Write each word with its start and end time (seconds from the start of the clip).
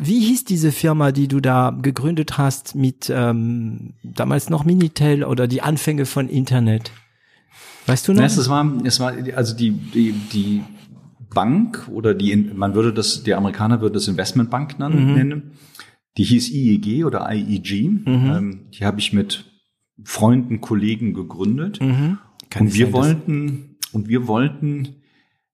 Wie 0.00 0.20
hieß 0.20 0.44
diese 0.44 0.72
Firma, 0.72 1.10
die 1.10 1.26
du 1.26 1.40
da 1.40 1.70
gegründet 1.70 2.36
hast 2.36 2.74
mit 2.74 3.10
ähm, 3.10 3.94
damals 4.02 4.50
noch 4.50 4.64
Minitel 4.64 5.24
oder 5.24 5.48
die 5.48 5.62
Anfänge 5.62 6.04
von 6.04 6.28
Internet? 6.28 6.92
Weißt 7.86 8.06
du 8.06 8.12
noch? 8.12 8.22
Es 8.22 8.48
war, 8.48 8.84
es 8.84 9.00
war 9.00 9.14
also 9.34 9.56
die, 9.56 9.70
die, 9.70 10.12
die 10.12 10.62
Bank 11.32 11.88
oder 11.90 12.12
die, 12.12 12.36
man 12.36 12.74
würde 12.74 12.92
das, 12.92 13.22
die 13.22 13.34
Amerikaner 13.34 13.80
würden 13.80 13.94
das 13.94 14.08
Investmentbank 14.08 14.78
nennen. 14.78 15.28
Mhm. 15.28 15.42
Die 16.18 16.24
hieß 16.24 16.50
IEG 16.50 17.04
oder 17.04 17.30
IEG. 17.32 17.88
Mhm. 17.88 18.04
Ähm, 18.06 18.60
die 18.72 18.84
habe 18.84 18.98
ich 19.00 19.12
mit 19.12 19.44
Freunden, 20.04 20.60
Kollegen 20.60 21.14
gegründet. 21.14 21.80
Mhm. 21.80 22.18
und 22.58 22.74
wir 22.74 22.92
wollten, 22.92 23.76
und 23.92 24.08
wir 24.08 24.26
wollten 24.26 24.96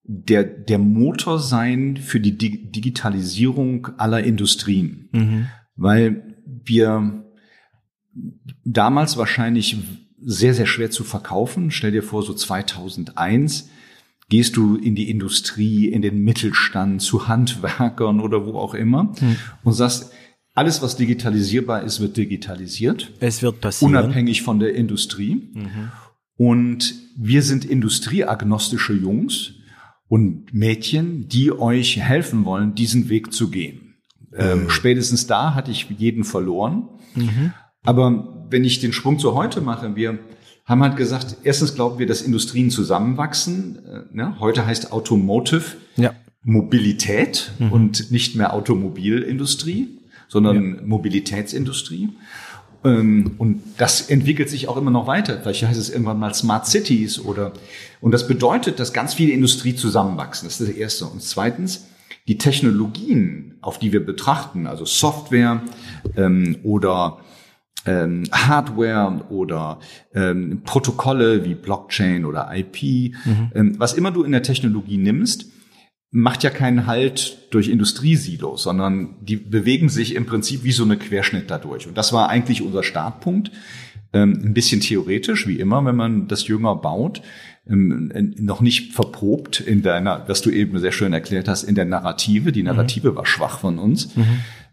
der, 0.04 0.44
der 0.44 0.78
Motor 0.78 1.38
sein 1.38 1.96
für 1.96 2.20
die 2.20 2.36
Digitalisierung 2.36 3.88
aller 3.98 4.22
Industrien. 4.22 5.08
Mhm. 5.12 5.46
Weil 5.76 6.36
wir 6.64 7.24
damals 8.64 9.16
wahrscheinlich 9.16 9.76
sehr, 10.20 10.54
sehr 10.54 10.66
schwer 10.66 10.90
zu 10.90 11.04
verkaufen. 11.04 11.70
Stell 11.70 11.92
dir 11.92 12.02
vor, 12.02 12.22
so 12.22 12.34
2001 12.34 13.70
gehst 14.28 14.56
du 14.56 14.76
in 14.76 14.94
die 14.94 15.10
Industrie, 15.10 15.88
in 15.88 16.02
den 16.02 16.22
Mittelstand, 16.22 17.02
zu 17.02 17.28
Handwerkern 17.28 18.20
oder 18.20 18.46
wo 18.46 18.58
auch 18.58 18.74
immer 18.74 19.04
mhm. 19.04 19.36
und 19.62 19.72
sagst, 19.72 20.12
alles, 20.54 20.82
was 20.82 20.96
digitalisierbar 20.96 21.82
ist, 21.82 22.00
wird 22.00 22.16
digitalisiert. 22.16 23.10
Es 23.20 23.42
wird 23.42 23.60
passieren. 23.60 23.96
Unabhängig 23.96 24.42
von 24.42 24.58
der 24.58 24.74
Industrie. 24.74 25.50
Mhm. 25.54 25.90
Und 26.36 26.94
wir 27.16 27.42
sind 27.42 27.64
industrieagnostische 27.64 28.92
Jungs 28.92 29.54
und 30.12 30.52
Mädchen, 30.52 31.26
die 31.26 31.52
euch 31.52 31.98
helfen 31.98 32.44
wollen, 32.44 32.74
diesen 32.74 33.08
Weg 33.08 33.32
zu 33.32 33.48
gehen. 33.48 33.94
Ähm, 34.36 34.64
mhm. 34.64 34.68
spätestens 34.68 35.26
da 35.26 35.54
hatte 35.54 35.70
ich 35.70 35.88
jeden 35.88 36.24
verloren. 36.24 36.90
Mhm. 37.14 37.54
Aber 37.82 38.44
wenn 38.50 38.62
ich 38.62 38.78
den 38.78 38.92
Sprung 38.92 39.18
zu 39.18 39.34
heute 39.34 39.62
mache, 39.62 39.96
wir 39.96 40.18
haben 40.66 40.82
halt 40.82 40.98
gesagt, 40.98 41.38
erstens 41.44 41.74
glauben 41.74 41.98
wir, 41.98 42.06
dass 42.06 42.20
Industrien 42.20 42.68
zusammenwachsen. 42.68 43.78
Äh, 43.86 44.00
ne? 44.14 44.38
Heute 44.38 44.66
heißt 44.66 44.92
Automotive 44.92 45.64
ja. 45.96 46.12
Mobilität 46.42 47.52
mhm. 47.58 47.72
und 47.72 48.10
nicht 48.10 48.36
mehr 48.36 48.52
Automobilindustrie, 48.52 49.98
sondern 50.28 50.74
ja. 50.74 50.82
Mobilitätsindustrie. 50.84 52.10
Ähm, 52.84 53.32
und 53.38 53.62
das 53.78 54.08
entwickelt 54.08 54.48
sich 54.50 54.68
auch 54.68 54.76
immer 54.76 54.90
noch 54.90 55.06
weiter. 55.06 55.38
Vielleicht 55.40 55.64
heißt 55.64 55.78
es 55.78 55.90
irgendwann 55.90 56.18
mal 56.18 56.34
Smart 56.34 56.66
Cities 56.66 57.20
oder, 57.20 57.52
und 58.00 58.12
das 58.12 58.26
bedeutet, 58.26 58.80
dass 58.80 58.92
ganz 58.92 59.14
viele 59.14 59.32
Industrie 59.32 59.74
zusammenwachsen. 59.74 60.46
Das 60.48 60.60
ist 60.60 60.68
das 60.68 60.76
Erste. 60.76 61.06
Und 61.06 61.22
zweitens, 61.22 61.86
die 62.28 62.38
Technologien, 62.38 63.54
auf 63.60 63.78
die 63.78 63.92
wir 63.92 64.04
betrachten, 64.04 64.66
also 64.66 64.84
Software 64.84 65.62
ähm, 66.16 66.58
oder 66.62 67.18
ähm, 67.84 68.24
Hardware 68.30 69.24
oder 69.28 69.80
ähm, 70.14 70.62
Protokolle 70.64 71.44
wie 71.44 71.54
Blockchain 71.54 72.24
oder 72.24 72.50
IP, 72.54 73.14
mhm. 73.24 73.50
ähm, 73.54 73.74
was 73.78 73.94
immer 73.94 74.12
du 74.12 74.22
in 74.22 74.32
der 74.32 74.42
Technologie 74.42 74.98
nimmst, 74.98 75.46
macht 76.14 76.42
ja 76.42 76.50
keinen 76.50 76.86
Halt 76.86 77.38
durch 77.54 77.68
Industriesilos, 77.68 78.62
sondern 78.62 79.16
die 79.22 79.36
bewegen 79.36 79.88
sich 79.88 80.14
im 80.14 80.26
Prinzip 80.26 80.62
wie 80.62 80.72
so 80.72 80.84
eine 80.84 80.98
Querschnitt 80.98 81.50
dadurch. 81.50 81.88
Und 81.88 81.96
das 81.96 82.12
war 82.12 82.28
eigentlich 82.28 82.60
unser 82.62 82.82
Startpunkt. 82.82 83.50
Ähm, 84.12 84.42
ein 84.44 84.52
bisschen 84.52 84.82
theoretisch, 84.82 85.46
wie 85.46 85.58
immer, 85.58 85.82
wenn 85.86 85.96
man 85.96 86.28
das 86.28 86.46
jünger 86.46 86.76
baut, 86.76 87.22
ähm, 87.66 88.12
noch 88.38 88.60
nicht 88.60 88.92
verprobt 88.92 89.60
in 89.60 89.80
deiner, 89.80 90.28
was 90.28 90.42
du 90.42 90.50
eben 90.50 90.78
sehr 90.80 90.92
schön 90.92 91.14
erklärt 91.14 91.48
hast, 91.48 91.62
in 91.62 91.74
der 91.74 91.86
Narrative. 91.86 92.52
Die 92.52 92.62
Narrative 92.62 93.12
mhm. 93.12 93.16
war 93.16 93.24
schwach 93.24 93.58
von 93.58 93.78
uns. 93.78 94.14
Mhm. 94.14 94.26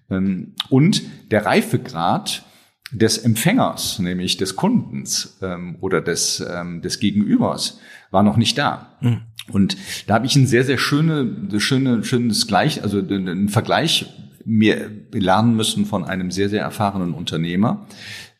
Ähm, 0.09 0.55
und 0.67 1.03
der 1.31 1.45
Reifegrad 1.45 2.43
des 2.91 3.17
Empfängers, 3.17 3.99
nämlich 3.99 4.35
des 4.35 4.55
Kundens 4.55 5.39
oder 5.79 6.01
des, 6.01 6.43
des 6.83 6.99
Gegenübers, 6.99 7.79
war 8.09 8.23
noch 8.23 8.35
nicht 8.35 8.57
da. 8.57 8.97
Mhm. 9.01 9.21
Und 9.51 9.77
da 10.07 10.15
habe 10.15 10.25
ich 10.25 10.35
ein 10.35 10.47
sehr, 10.47 10.63
sehr 10.63 10.77
schöne, 10.77 11.59
schöne, 11.59 12.03
schönes 12.03 12.47
Gleich, 12.47 12.83
also 12.83 12.99
einen 12.99 13.49
Vergleich 13.49 14.07
mir 14.45 14.89
lernen 15.11 15.55
müssen 15.55 15.85
von 15.85 16.03
einem 16.03 16.31
sehr, 16.31 16.49
sehr 16.49 16.63
erfahrenen 16.63 17.13
Unternehmer. 17.13 17.85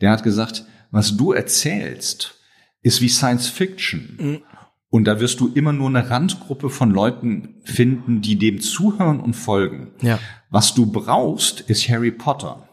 Der 0.01 0.11
hat 0.11 0.23
gesagt, 0.23 0.65
was 0.91 1.17
du 1.17 1.33
erzählst, 1.33 2.35
ist 2.81 3.01
wie 3.01 3.09
Science 3.09 3.47
Fiction. 3.47 4.17
Mhm. 4.19 4.41
Und 4.89 5.05
da 5.05 5.19
wirst 5.19 5.39
du 5.39 5.49
immer 5.53 5.71
nur 5.71 5.87
eine 5.87 6.09
Randgruppe 6.09 6.69
von 6.69 6.89
Leuten 6.89 7.61
finden, 7.63 8.21
die 8.21 8.37
dem 8.37 8.59
zuhören 8.59 9.19
und 9.19 9.35
folgen. 9.35 9.91
Ja. 10.01 10.17
Was 10.49 10.73
du 10.73 10.91
brauchst, 10.91 11.61
ist 11.61 11.87
Harry 11.89 12.11
Potter. 12.11 12.67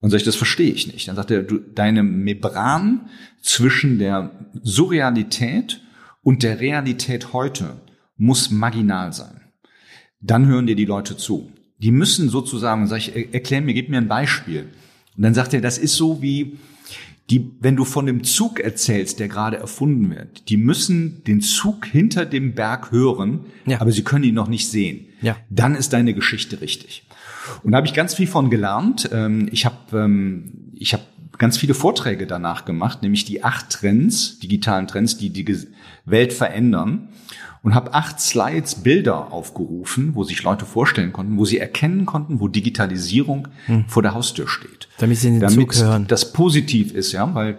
Und 0.00 0.10
sag 0.10 0.18
ich, 0.18 0.24
das 0.24 0.34
verstehe 0.34 0.72
ich 0.72 0.92
nicht. 0.92 1.06
Dann 1.06 1.14
sagt 1.14 1.30
er, 1.30 1.44
du, 1.44 1.58
deine 1.58 2.02
Membran 2.02 3.08
zwischen 3.40 4.00
der 4.00 4.32
Surrealität 4.62 5.80
und 6.22 6.42
der 6.42 6.60
Realität 6.60 7.32
heute 7.32 7.80
muss 8.16 8.50
marginal 8.50 9.12
sein. 9.12 9.40
Dann 10.20 10.46
hören 10.46 10.66
dir 10.66 10.76
die 10.76 10.84
Leute 10.84 11.16
zu. 11.16 11.50
Die 11.78 11.90
müssen 11.90 12.28
sozusagen, 12.28 12.86
sag 12.86 12.98
ich, 12.98 13.34
erklär 13.34 13.60
mir, 13.60 13.74
gib 13.74 13.88
mir 13.88 13.98
ein 13.98 14.08
Beispiel. 14.08 14.68
Und 15.16 15.22
dann 15.22 15.34
sagt 15.34 15.52
er, 15.52 15.60
das 15.60 15.78
ist 15.78 15.96
so 15.96 16.22
wie, 16.22 16.58
die, 17.30 17.50
wenn 17.60 17.76
du 17.76 17.84
von 17.84 18.06
dem 18.06 18.24
Zug 18.24 18.60
erzählst, 18.60 19.18
der 19.18 19.28
gerade 19.28 19.56
erfunden 19.56 20.10
wird, 20.10 20.48
die 20.48 20.56
müssen 20.56 21.24
den 21.24 21.40
Zug 21.40 21.86
hinter 21.86 22.26
dem 22.26 22.54
Berg 22.54 22.92
hören, 22.92 23.46
ja. 23.66 23.80
aber 23.80 23.90
sie 23.90 24.04
können 24.04 24.24
ihn 24.24 24.34
noch 24.34 24.48
nicht 24.48 24.68
sehen. 24.68 25.06
Ja. 25.22 25.36
Dann 25.50 25.74
ist 25.74 25.92
deine 25.92 26.14
Geschichte 26.14 26.60
richtig. 26.60 27.04
Und 27.62 27.72
da 27.72 27.78
habe 27.78 27.86
ich 27.86 27.94
ganz 27.94 28.14
viel 28.14 28.26
von 28.26 28.50
gelernt. 28.50 29.08
Ähm, 29.12 29.48
ich 29.50 29.64
habe 29.64 29.98
ähm, 29.98 30.72
ich 30.74 30.94
hab 30.94 31.00
ganz 31.38 31.58
viele 31.58 31.74
Vorträge 31.74 32.26
danach 32.26 32.64
gemacht, 32.64 33.02
nämlich 33.02 33.24
die 33.24 33.44
acht 33.44 33.70
Trends, 33.70 34.38
digitalen 34.38 34.86
Trends, 34.86 35.16
die 35.16 35.30
die 35.30 35.46
Welt 36.04 36.32
verändern. 36.32 37.08
Und 37.64 37.76
habe 37.76 37.94
acht 37.94 38.20
Slides, 38.20 38.82
Bilder 38.82 39.32
aufgerufen, 39.32 40.16
wo 40.16 40.24
sich 40.24 40.42
Leute 40.42 40.66
vorstellen 40.66 41.12
konnten, 41.12 41.38
wo 41.38 41.44
sie 41.44 41.58
erkennen 41.58 42.06
konnten, 42.06 42.40
wo 42.40 42.48
Digitalisierung 42.48 43.46
hm. 43.66 43.84
vor 43.86 44.02
der 44.02 44.14
Haustür 44.14 44.48
steht. 44.48 44.88
Damit 44.98 45.18
sie 45.18 45.30
den 45.30 45.38
Damit 45.38 45.72
hören. 45.76 46.08
das 46.08 46.32
positiv 46.32 46.92
ist, 46.92 47.12
ja, 47.12 47.32
weil 47.36 47.58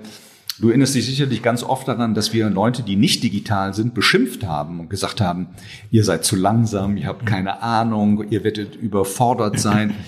Du 0.59 0.69
erinnerst 0.69 0.94
dich 0.94 1.05
sicherlich 1.07 1.41
ganz 1.41 1.63
oft 1.63 1.88
daran, 1.88 2.13
dass 2.13 2.31
wir 2.31 2.47
Leute, 2.50 2.84
die 2.84 2.95
nicht 2.95 3.23
digital 3.23 3.73
sind, 3.73 3.95
beschimpft 3.95 4.45
haben 4.45 4.79
und 4.79 4.90
gesagt 4.90 5.19
haben, 5.19 5.47
ihr 5.90 6.03
seid 6.03 6.25
zu 6.25 6.35
langsam, 6.35 6.95
ihr 6.95 7.07
habt 7.07 7.25
keine 7.25 7.63
Ahnung, 7.63 8.25
ihr 8.29 8.44
werdet 8.44 8.75
überfordert 8.75 9.59
sein. 9.59 9.95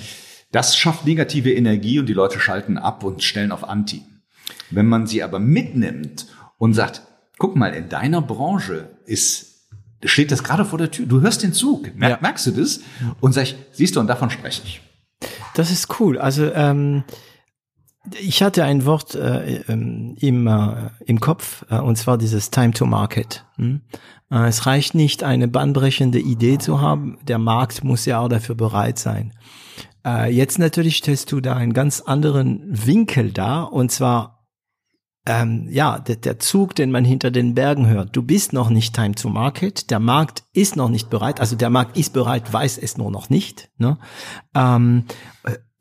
Das 0.56 0.78
schafft 0.78 1.06
negative 1.06 1.54
Energie 1.54 2.00
und 2.00 2.06
die 2.06 2.14
Leute 2.14 2.40
schalten 2.40 2.78
ab 2.78 3.04
und 3.04 3.22
stellen 3.22 3.52
auf 3.52 3.68
Anti. 3.68 4.04
Wenn 4.72 4.86
man 4.86 5.06
sie 5.06 5.22
aber 5.22 5.38
mitnimmt 5.38 6.28
und 6.58 6.74
sagt, 6.74 7.02
guck 7.38 7.58
mal, 7.58 7.74
in 7.74 7.90
deiner 7.90 8.22
Branche 8.22 8.88
ist, 9.06 9.68
steht 10.06 10.32
das 10.32 10.46
gerade 10.46 10.64
vor 10.64 10.79
der 10.79 10.91
Tür, 10.91 11.08
du 11.08 11.20
hörst 11.20 11.44
den 11.44 11.52
Zug, 11.52 11.94
Mer 11.97 12.12
ja. 12.12 12.18
merkst 12.22 12.47
du 12.47 12.52
das? 12.52 12.79
Und 13.20 13.34
sag 13.34 13.44
ich, 13.44 13.58
siehst 13.74 13.97
du, 13.97 14.00
und 14.00 14.08
davon 14.08 14.29
spreche 14.29 14.62
ich. 14.64 14.79
Das 15.56 15.72
ist 15.72 16.00
cool. 16.00 16.18
Also 16.18 16.50
ähm, 16.53 17.03
ich 18.18 18.41
hatte 18.41 18.64
ein 18.64 18.85
Wort 18.85 19.14
äh, 19.14 19.58
im, 19.68 20.47
äh, 20.47 20.90
im 21.06 21.20
Kopf, 21.20 21.66
äh, 21.70 21.79
und 21.79 21.97
zwar 21.97 22.18
dieses 22.18 22.50
Time 22.50 22.72
to 22.72 22.85
Market. 22.85 23.44
Hm? 23.58 23.82
Äh, 24.32 24.47
es 24.47 24.66
reicht 24.66 24.96
nicht, 24.96 25.22
eine 25.22 25.50
bahnbrechende 25.50 26.20
Idee 26.20 26.59
zu 26.59 26.79
haben, 26.79 27.18
der 27.24 27.40
Markt 27.40 27.84
muss 27.84 28.06
ja 28.06 28.20
auch 28.20 28.29
dafür 28.29 28.56
bereit 28.56 28.97
sein. 28.97 29.34
Äh, 30.05 30.31
jetzt 30.31 30.59
natürlich 30.59 30.97
stellst 30.97 31.31
du 31.31 31.41
da 31.41 31.55
einen 31.55 31.73
ganz 31.73 32.02
anderen 32.02 32.61
Winkel 32.66 33.31
dar, 33.31 33.73
und 33.73 33.91
zwar 33.91 34.35
ähm, 35.28 35.67
ja, 35.72 35.99
der, 35.99 36.17
der 36.17 36.40
Zug, 36.40 36.75
den 36.75 36.91
man 36.91 37.03
hinter 37.03 37.31
den 37.31 37.55
Bergen 37.55 37.87
hört. 37.87 38.16
Du 38.16 38.22
bist 38.22 38.53
noch 38.53 38.69
nicht 38.69 38.93
Time 38.93 39.16
to 39.16 39.29
Market, 39.29 39.90
der 39.90 39.99
Markt 39.99 40.43
ist 40.53 40.75
noch 40.75 40.90
nicht 40.90 41.09
bereit, 41.09 41.40
also 41.40 41.55
der 41.55 41.72
Markt 41.72 41.97
ist 41.97 42.13
bereit, 42.13 42.53
weiß 42.53 42.78
es 42.78 42.97
nur 42.97 43.09
noch 43.11 43.29
nicht. 43.29 43.72
Ne? 43.78 43.97
Ähm, 44.53 45.05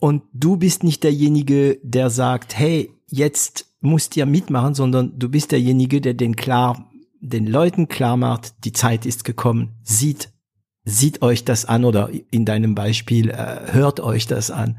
und 0.01 0.23
du 0.33 0.57
bist 0.57 0.83
nicht 0.83 1.05
derjenige, 1.05 1.79
der 1.83 2.11
sagt, 2.11 2.57
hey, 2.57 2.91
jetzt 3.07 3.67
musst 3.81 4.17
ihr 4.17 4.27
mitmachen, 4.27 4.75
sondern 4.75 5.19
du 5.19 5.29
bist 5.29 5.53
derjenige, 5.53 6.01
der 6.01 6.15
den 6.15 6.37
klar, 6.37 6.91
den 7.21 7.47
Leuten 7.47 7.89
klar 7.89 8.17
macht, 8.17 8.65
die 8.65 8.73
Zeit 8.73 9.05
ist 9.05 9.25
gekommen, 9.25 9.77
sieht 9.83 10.31
sieht 10.85 11.23
euch 11.23 11.45
das 11.45 11.65
an 11.65 11.85
oder 11.85 12.11
in 12.31 12.45
deinem 12.45 12.75
Beispiel 12.75 13.31
äh, 13.31 13.73
hört 13.73 14.01
euch 14.01 14.27
das 14.27 14.51
an. 14.51 14.79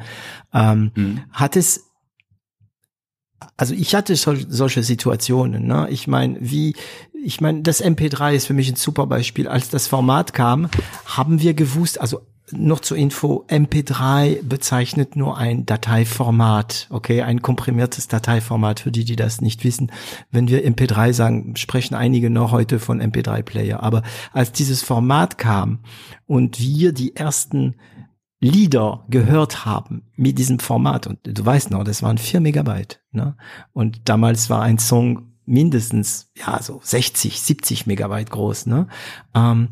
Ähm, 0.53 0.91
mhm. 0.95 1.21
Hat 1.31 1.55
es 1.55 1.85
also 3.57 3.73
ich 3.73 3.95
hatte 3.95 4.15
sol 4.15 4.45
solche 4.49 4.83
Situationen. 4.83 5.67
Ne? 5.67 5.87
Ich 5.89 6.07
meine, 6.07 6.37
wie, 6.39 6.75
ich 7.13 7.41
meine, 7.41 7.61
das 7.61 7.83
MP3 7.83 8.33
ist 8.33 8.47
für 8.47 8.53
mich 8.53 8.69
ein 8.69 8.75
super 8.75 9.07
Beispiel. 9.07 9.47
Als 9.47 9.69
das 9.69 9.87
Format 9.87 10.33
kam, 10.33 10.69
haben 11.05 11.41
wir 11.41 11.53
gewusst, 11.53 11.99
also 11.99 12.21
noch 12.51 12.79
zur 12.79 12.97
Info, 12.97 13.45
MP3 13.47 14.43
bezeichnet 14.43 15.15
nur 15.15 15.37
ein 15.37 15.65
Dateiformat, 15.65 16.87
okay, 16.91 17.21
ein 17.23 17.41
komprimiertes 17.41 18.07
Dateiformat 18.07 18.79
für 18.79 18.91
die, 18.91 19.03
die 19.03 19.15
das 19.15 19.41
nicht 19.41 19.63
wissen. 19.63 19.91
Wenn 20.31 20.47
wir 20.47 20.65
MP3 20.65 21.13
sagen, 21.13 21.55
sprechen 21.55 21.95
einige 21.95 22.29
noch 22.29 22.51
heute 22.51 22.79
von 22.79 23.01
MP3-Player. 23.01 23.81
Aber 23.81 24.03
als 24.31 24.51
dieses 24.51 24.83
Format 24.83 25.37
kam 25.37 25.79
und 26.27 26.59
wir 26.59 26.91
die 26.91 27.15
ersten 27.15 27.75
Lieder 28.39 29.05
gehört 29.09 29.65
haben 29.65 30.03
mit 30.15 30.37
diesem 30.37 30.59
Format, 30.59 31.07
und 31.07 31.19
du 31.23 31.45
weißt 31.45 31.71
noch, 31.71 31.83
das 31.83 32.03
waren 32.03 32.17
vier 32.17 32.41
Megabyte, 32.41 33.01
ne? 33.11 33.37
Und 33.73 34.07
damals 34.07 34.49
war 34.49 34.61
ein 34.61 34.77
Song 34.77 35.31
mindestens, 35.45 36.31
ja, 36.35 36.61
so 36.61 36.79
60, 36.83 37.41
70 37.41 37.87
Megabyte 37.87 38.29
groß, 38.29 38.67
ne? 38.67 38.87
Ähm, 39.33 39.69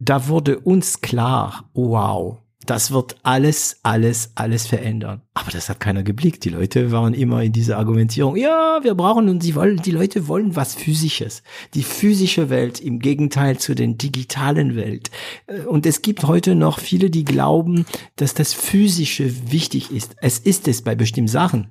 da 0.00 0.28
wurde 0.28 0.58
uns 0.58 1.00
klar, 1.02 1.70
wow, 1.74 2.38
das 2.66 2.90
wird 2.90 3.16
alles, 3.22 3.80
alles, 3.82 4.32
alles 4.34 4.66
verändern. 4.66 5.22
Aber 5.34 5.50
das 5.50 5.68
hat 5.68 5.80
keiner 5.80 6.02
geblickt. 6.02 6.44
Die 6.44 6.50
Leute 6.50 6.92
waren 6.92 7.14
immer 7.14 7.42
in 7.42 7.52
dieser 7.52 7.78
Argumentierung, 7.78 8.36
ja, 8.36 8.78
wir 8.82 8.94
brauchen 8.94 9.28
und 9.28 9.42
sie 9.42 9.54
wollen, 9.54 9.78
die 9.78 9.90
Leute 9.90 10.28
wollen 10.28 10.56
was 10.56 10.74
Physisches. 10.74 11.42
Die 11.74 11.82
physische 11.82 12.48
Welt 12.48 12.80
im 12.80 13.00
Gegenteil 13.00 13.58
zu 13.58 13.74
den 13.74 13.98
digitalen 13.98 14.76
Welt. 14.76 15.10
Äh, 15.46 15.62
und 15.62 15.84
es 15.84 16.02
gibt 16.02 16.24
heute 16.24 16.54
noch 16.54 16.78
viele, 16.78 17.10
die 17.10 17.24
glauben, 17.24 17.86
dass 18.16 18.34
das 18.34 18.52
Physische 18.52 19.50
wichtig 19.50 19.90
ist. 19.90 20.14
Es 20.20 20.38
ist 20.38 20.68
es 20.68 20.82
bei 20.82 20.94
bestimmten 20.94 21.28
Sachen. 21.28 21.68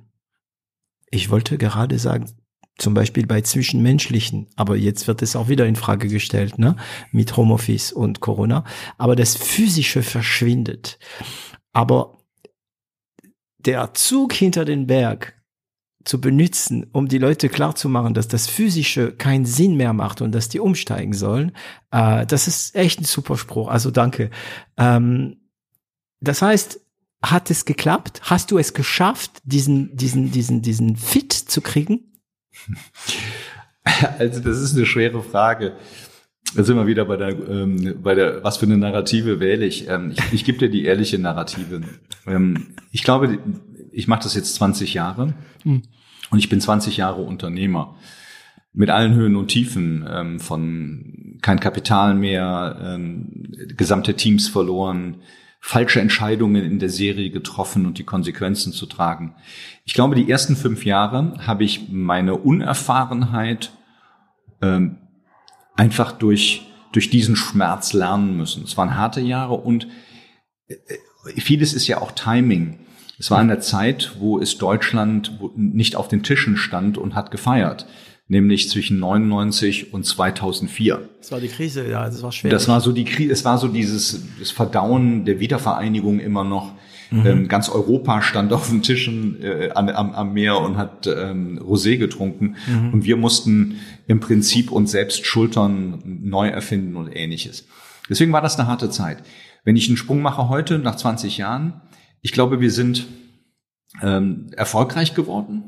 Ich 1.10 1.30
wollte 1.30 1.56
gerade 1.56 1.98
sagen, 1.98 2.26
zum 2.78 2.94
Beispiel 2.94 3.26
bei 3.26 3.42
Zwischenmenschlichen, 3.42 4.48
aber 4.56 4.76
jetzt 4.76 5.06
wird 5.06 5.22
es 5.22 5.36
auch 5.36 5.48
wieder 5.48 5.66
in 5.66 5.76
Frage 5.76 6.08
gestellt, 6.08 6.58
ne, 6.58 6.76
mit 7.12 7.36
Homeoffice 7.36 7.92
und 7.92 8.20
Corona. 8.20 8.64
Aber 8.96 9.16
das 9.16 9.36
Physische 9.36 10.02
verschwindet. 10.02 10.98
Aber 11.72 12.18
der 13.58 13.92
Zug 13.94 14.32
hinter 14.32 14.64
den 14.64 14.86
Berg 14.86 15.34
zu 16.04 16.20
benutzen, 16.20 16.86
um 16.92 17.08
die 17.08 17.18
Leute 17.18 17.48
klarzumachen, 17.50 18.14
dass 18.14 18.26
das 18.26 18.46
Physische 18.46 19.12
keinen 19.12 19.44
Sinn 19.44 19.76
mehr 19.76 19.92
macht 19.92 20.22
und 20.22 20.32
dass 20.32 20.48
die 20.48 20.60
umsteigen 20.60 21.12
sollen, 21.12 21.52
äh, 21.90 22.24
das 22.26 22.48
ist 22.48 22.74
echt 22.74 23.00
ein 23.00 23.04
super 23.04 23.36
Spruch. 23.36 23.68
Also 23.68 23.90
danke. 23.90 24.30
Ähm, 24.78 25.36
das 26.20 26.40
heißt, 26.40 26.80
hat 27.22 27.50
es 27.50 27.66
geklappt? 27.66 28.22
Hast 28.24 28.50
du 28.50 28.58
es 28.58 28.72
geschafft, 28.72 29.42
diesen, 29.44 29.94
diesen, 29.94 30.30
diesen, 30.32 30.62
diesen 30.62 30.96
Fit 30.96 31.32
zu 31.32 31.60
kriegen? 31.60 32.09
Also 34.18 34.40
das 34.40 34.60
ist 34.60 34.76
eine 34.76 34.86
schwere 34.86 35.22
Frage. 35.22 35.74
Da 36.54 36.64
sind 36.64 36.76
wir 36.76 36.86
wieder 36.86 37.04
bei 37.04 37.16
der, 37.16 37.30
ähm, 37.30 37.96
bei 38.02 38.14
der, 38.14 38.42
was 38.44 38.56
für 38.56 38.66
eine 38.66 38.76
Narrative 38.76 39.40
wähle 39.40 39.66
ich? 39.66 39.88
Ähm, 39.88 40.12
ich, 40.12 40.32
ich 40.32 40.44
gebe 40.44 40.58
dir 40.58 40.68
die 40.68 40.84
ehrliche 40.84 41.18
Narrative. 41.18 41.80
Ähm, 42.26 42.74
ich 42.92 43.02
glaube, 43.02 43.38
ich 43.92 44.08
mache 44.08 44.22
das 44.22 44.34
jetzt 44.34 44.54
20 44.56 44.94
Jahre 44.94 45.34
hm. 45.62 45.82
und 46.30 46.38
ich 46.38 46.48
bin 46.48 46.60
20 46.60 46.96
Jahre 46.96 47.22
Unternehmer 47.22 47.96
mit 48.72 48.90
allen 48.90 49.14
Höhen 49.14 49.36
und 49.36 49.48
Tiefen 49.48 50.06
ähm, 50.08 50.40
von 50.40 51.38
kein 51.42 51.60
Kapital 51.60 52.14
mehr, 52.14 52.78
ähm, 52.82 53.52
gesamte 53.76 54.14
Teams 54.14 54.48
verloren, 54.48 55.16
falsche 55.60 56.00
Entscheidungen 56.00 56.64
in 56.64 56.78
der 56.78 56.88
Serie 56.88 57.30
getroffen 57.30 57.86
und 57.86 57.98
die 57.98 58.04
Konsequenzen 58.04 58.72
zu 58.72 58.86
tragen. 58.86 59.36
Ich 59.84 59.94
glaube, 59.94 60.14
die 60.14 60.30
ersten 60.30 60.56
fünf 60.56 60.84
Jahre 60.84 61.34
habe 61.46 61.64
ich 61.64 61.90
meine 61.90 62.34
Unerfahrenheit 62.36 63.70
ähm, 64.62 64.98
einfach 65.76 66.12
durch, 66.12 66.66
durch 66.92 67.10
diesen 67.10 67.36
Schmerz 67.36 67.92
lernen 67.92 68.36
müssen. 68.36 68.64
Es 68.64 68.76
waren 68.76 68.96
harte 68.96 69.20
Jahre 69.20 69.54
und 69.54 69.86
äh, 70.68 70.76
vieles 71.40 71.74
ist 71.74 71.86
ja 71.86 72.00
auch 72.00 72.12
Timing. 72.12 72.80
Es 73.18 73.30
war 73.30 73.42
in 73.42 73.48
der 73.48 73.60
Zeit, 73.60 74.16
wo 74.18 74.38
es 74.38 74.56
Deutschland 74.56 75.38
nicht 75.54 75.94
auf 75.94 76.08
den 76.08 76.22
Tischen 76.22 76.56
stand 76.56 76.96
und 76.96 77.14
hat 77.14 77.30
gefeiert 77.30 77.86
nämlich 78.30 78.70
zwischen 78.70 79.00
99 79.00 79.92
und 79.92 80.06
2004. 80.06 81.00
Das 81.18 81.32
war 81.32 81.40
die 81.40 81.48
Krise, 81.48 81.90
ja, 81.90 82.06
das 82.06 82.22
war 82.22 82.30
schwer. 82.30 82.50
Das 82.52 82.68
war 82.68 82.80
so 82.80 82.92
die 82.92 83.04
Krise, 83.04 83.32
es 83.32 83.44
war 83.44 83.58
so 83.58 83.66
dieses 83.66 84.22
das 84.38 84.52
Verdauen 84.52 85.24
der 85.24 85.40
Wiedervereinigung 85.40 86.20
immer 86.20 86.44
noch. 86.44 86.72
Mhm. 87.10 87.26
Ähm, 87.26 87.48
ganz 87.48 87.68
Europa 87.68 88.22
stand 88.22 88.52
auf 88.52 88.68
den 88.68 88.82
Tischen 88.82 89.42
äh, 89.42 89.70
am, 89.74 89.88
am, 89.88 90.32
Meer 90.32 90.60
und 90.60 90.76
hat 90.76 91.08
ähm, 91.08 91.58
Rosé 91.58 91.96
getrunken 91.96 92.54
mhm. 92.68 92.94
und 92.94 93.04
wir 93.04 93.16
mussten 93.16 93.80
im 94.06 94.20
Prinzip 94.20 94.70
uns 94.70 94.92
selbst 94.92 95.26
schultern, 95.26 96.00
neu 96.04 96.46
erfinden 96.46 96.94
und 96.94 97.08
ähnliches. 97.08 97.66
Deswegen 98.08 98.32
war 98.32 98.42
das 98.42 98.60
eine 98.60 98.68
harte 98.68 98.90
Zeit. 98.90 99.24
Wenn 99.64 99.74
ich 99.74 99.88
einen 99.88 99.96
Sprung 99.96 100.22
mache 100.22 100.48
heute, 100.48 100.78
nach 100.78 100.94
20 100.94 101.36
Jahren, 101.36 101.80
ich 102.22 102.30
glaube, 102.30 102.60
wir 102.60 102.70
sind 102.70 103.08
ähm, 104.00 104.46
erfolgreich 104.56 105.16
geworden 105.16 105.64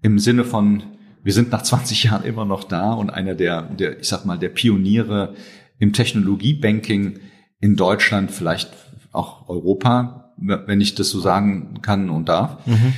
im 0.00 0.18
Sinne 0.18 0.44
von 0.44 0.84
wir 1.28 1.34
sind 1.34 1.50
nach 1.52 1.60
20 1.60 2.04
Jahren 2.04 2.24
immer 2.24 2.46
noch 2.46 2.64
da 2.64 2.94
und 2.94 3.10
einer 3.10 3.34
der, 3.34 3.60
der, 3.60 4.00
ich 4.00 4.08
sag 4.08 4.24
mal, 4.24 4.38
der 4.38 4.48
Pioniere 4.48 5.34
im 5.78 5.92
Technologiebanking 5.92 7.20
in 7.60 7.76
Deutschland, 7.76 8.30
vielleicht 8.30 8.70
auch 9.12 9.46
Europa, 9.46 10.32
wenn 10.38 10.80
ich 10.80 10.94
das 10.94 11.10
so 11.10 11.20
sagen 11.20 11.82
kann 11.82 12.08
und 12.08 12.30
darf. 12.30 12.66
Mhm. 12.66 12.94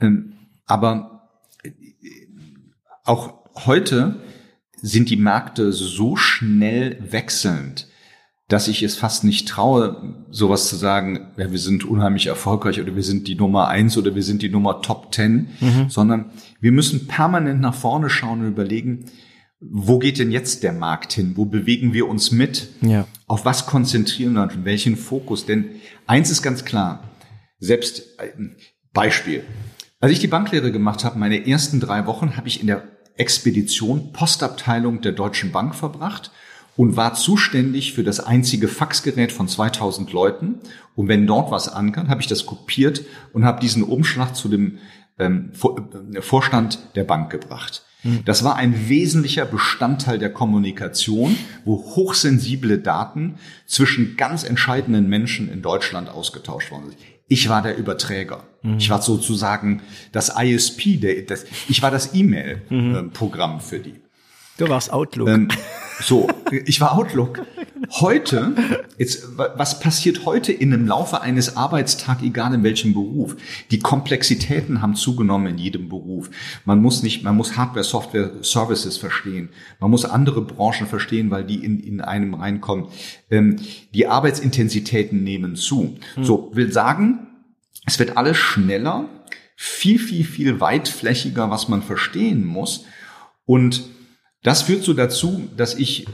Ähm, 0.00 0.32
aber 0.64 1.28
äh, 1.62 1.72
auch 3.04 3.34
heute 3.66 4.22
sind 4.80 5.10
die 5.10 5.16
Märkte 5.16 5.70
so 5.74 6.16
schnell 6.16 6.96
wechselnd, 7.10 7.87
dass 8.48 8.66
ich 8.66 8.82
es 8.82 8.96
fast 8.96 9.24
nicht 9.24 9.46
traue, 9.46 10.24
sowas 10.30 10.68
zu 10.68 10.76
sagen, 10.76 11.32
ja, 11.36 11.52
wir 11.52 11.58
sind 11.58 11.84
unheimlich 11.84 12.26
erfolgreich 12.26 12.80
oder 12.80 12.96
wir 12.96 13.02
sind 13.02 13.28
die 13.28 13.34
Nummer 13.34 13.68
eins 13.68 13.98
oder 13.98 14.14
wir 14.14 14.22
sind 14.22 14.40
die 14.40 14.48
Nummer 14.48 14.80
Top 14.80 15.12
Ten, 15.12 15.48
mhm. 15.60 15.90
sondern 15.90 16.30
wir 16.58 16.72
müssen 16.72 17.06
permanent 17.06 17.60
nach 17.60 17.74
vorne 17.74 18.08
schauen 18.08 18.40
und 18.40 18.48
überlegen, 18.48 19.04
wo 19.60 19.98
geht 19.98 20.18
denn 20.18 20.30
jetzt 20.30 20.62
der 20.62 20.72
Markt 20.72 21.12
hin? 21.12 21.32
Wo 21.36 21.44
bewegen 21.44 21.92
wir 21.92 22.08
uns 22.08 22.30
mit? 22.30 22.68
Ja. 22.80 23.06
Auf 23.26 23.44
was 23.44 23.66
konzentrieren 23.66 24.32
wir 24.32 24.44
uns? 24.44 24.54
Welchen 24.62 24.96
Fokus? 24.96 25.44
Denn 25.44 25.66
eins 26.06 26.30
ist 26.30 26.42
ganz 26.42 26.64
klar, 26.64 27.02
selbst 27.58 28.18
äh, 28.18 28.30
Beispiel. 28.94 29.44
Als 30.00 30.12
ich 30.12 30.20
die 30.20 30.26
Banklehre 30.28 30.72
gemacht 30.72 31.04
habe, 31.04 31.18
meine 31.18 31.46
ersten 31.46 31.80
drei 31.80 32.06
Wochen 32.06 32.36
habe 32.36 32.48
ich 32.48 32.60
in 32.60 32.68
der 32.68 32.84
Expedition 33.16 34.12
Postabteilung 34.12 35.02
der 35.02 35.12
Deutschen 35.12 35.52
Bank 35.52 35.74
verbracht 35.74 36.30
und 36.78 36.96
war 36.96 37.14
zuständig 37.14 37.92
für 37.92 38.04
das 38.04 38.20
einzige 38.20 38.68
Faxgerät 38.68 39.32
von 39.32 39.48
2000 39.48 40.12
Leuten. 40.12 40.60
Und 40.94 41.08
wenn 41.08 41.26
dort 41.26 41.50
was 41.50 41.68
ankam, 41.68 42.08
habe 42.08 42.20
ich 42.20 42.28
das 42.28 42.46
kopiert 42.46 43.02
und 43.32 43.44
habe 43.44 43.60
diesen 43.60 43.82
Umschlag 43.82 44.36
zu 44.36 44.48
dem 44.48 44.78
ähm, 45.18 45.50
äh, 46.14 46.22
Vorstand 46.22 46.78
der 46.94 47.02
Bank 47.02 47.30
gebracht. 47.30 47.82
Hm. 48.02 48.20
Das 48.24 48.44
war 48.44 48.54
ein 48.54 48.88
wesentlicher 48.88 49.44
Bestandteil 49.44 50.20
der 50.20 50.32
Kommunikation, 50.32 51.36
wo 51.64 51.78
hochsensible 51.78 52.78
Daten 52.78 53.34
zwischen 53.66 54.16
ganz 54.16 54.44
entscheidenden 54.44 55.08
Menschen 55.08 55.52
in 55.52 55.62
Deutschland 55.62 56.08
ausgetauscht 56.08 56.70
worden 56.70 56.90
sind. 56.90 56.98
Ich 57.26 57.48
war 57.48 57.60
der 57.60 57.76
Überträger. 57.76 58.44
Mhm. 58.62 58.78
Ich 58.78 58.88
war 58.88 59.02
sozusagen 59.02 59.82
das 60.12 60.32
ISP, 60.40 60.96
der, 60.96 61.22
das, 61.22 61.44
ich 61.68 61.82
war 61.82 61.90
das 61.90 62.14
E-Mail-Programm 62.14 63.56
mhm. 63.56 63.60
für 63.60 63.80
die. 63.80 64.00
Du 64.58 64.68
warst 64.68 64.92
Outlook. 64.92 65.28
Ähm, 65.28 65.48
so, 66.00 66.28
ich 66.50 66.80
war 66.80 66.98
Outlook. 66.98 67.46
Heute, 67.90 68.54
jetzt, 68.98 69.28
was 69.36 69.78
passiert 69.78 70.26
heute 70.26 70.52
in 70.52 70.74
einem 70.74 70.86
Laufe 70.86 71.22
eines 71.22 71.56
Arbeitstags, 71.56 72.22
egal 72.22 72.52
in 72.52 72.64
welchem 72.64 72.92
Beruf? 72.92 73.36
Die 73.70 73.78
Komplexitäten 73.78 74.82
haben 74.82 74.96
zugenommen 74.96 75.46
in 75.46 75.58
jedem 75.58 75.88
Beruf. 75.88 76.28
Man 76.64 76.82
muss 76.82 77.04
nicht, 77.04 77.22
man 77.22 77.36
muss 77.36 77.56
Hardware, 77.56 77.84
Software, 77.84 78.32
Services 78.42 78.98
verstehen. 78.98 79.50
Man 79.78 79.92
muss 79.92 80.04
andere 80.04 80.42
Branchen 80.42 80.88
verstehen, 80.88 81.30
weil 81.30 81.44
die 81.44 81.64
in, 81.64 81.78
in 81.78 82.00
einem 82.00 82.34
reinkommen. 82.34 82.88
Ähm, 83.30 83.60
die 83.94 84.08
Arbeitsintensitäten 84.08 85.22
nehmen 85.22 85.54
zu. 85.54 85.96
Hm. 86.16 86.24
So, 86.24 86.50
will 86.52 86.72
sagen, 86.72 87.28
es 87.86 87.98
wird 88.00 88.16
alles 88.16 88.36
schneller, 88.36 89.08
viel, 89.54 90.00
viel, 90.00 90.24
viel 90.24 90.60
weitflächiger, 90.60 91.48
was 91.48 91.68
man 91.68 91.82
verstehen 91.82 92.44
muss. 92.44 92.84
Und 93.46 93.84
das 94.42 94.62
führt 94.62 94.84
so 94.84 94.94
dazu, 94.94 95.48
dass 95.56 95.74
ich 95.74 96.06
äh, 96.06 96.10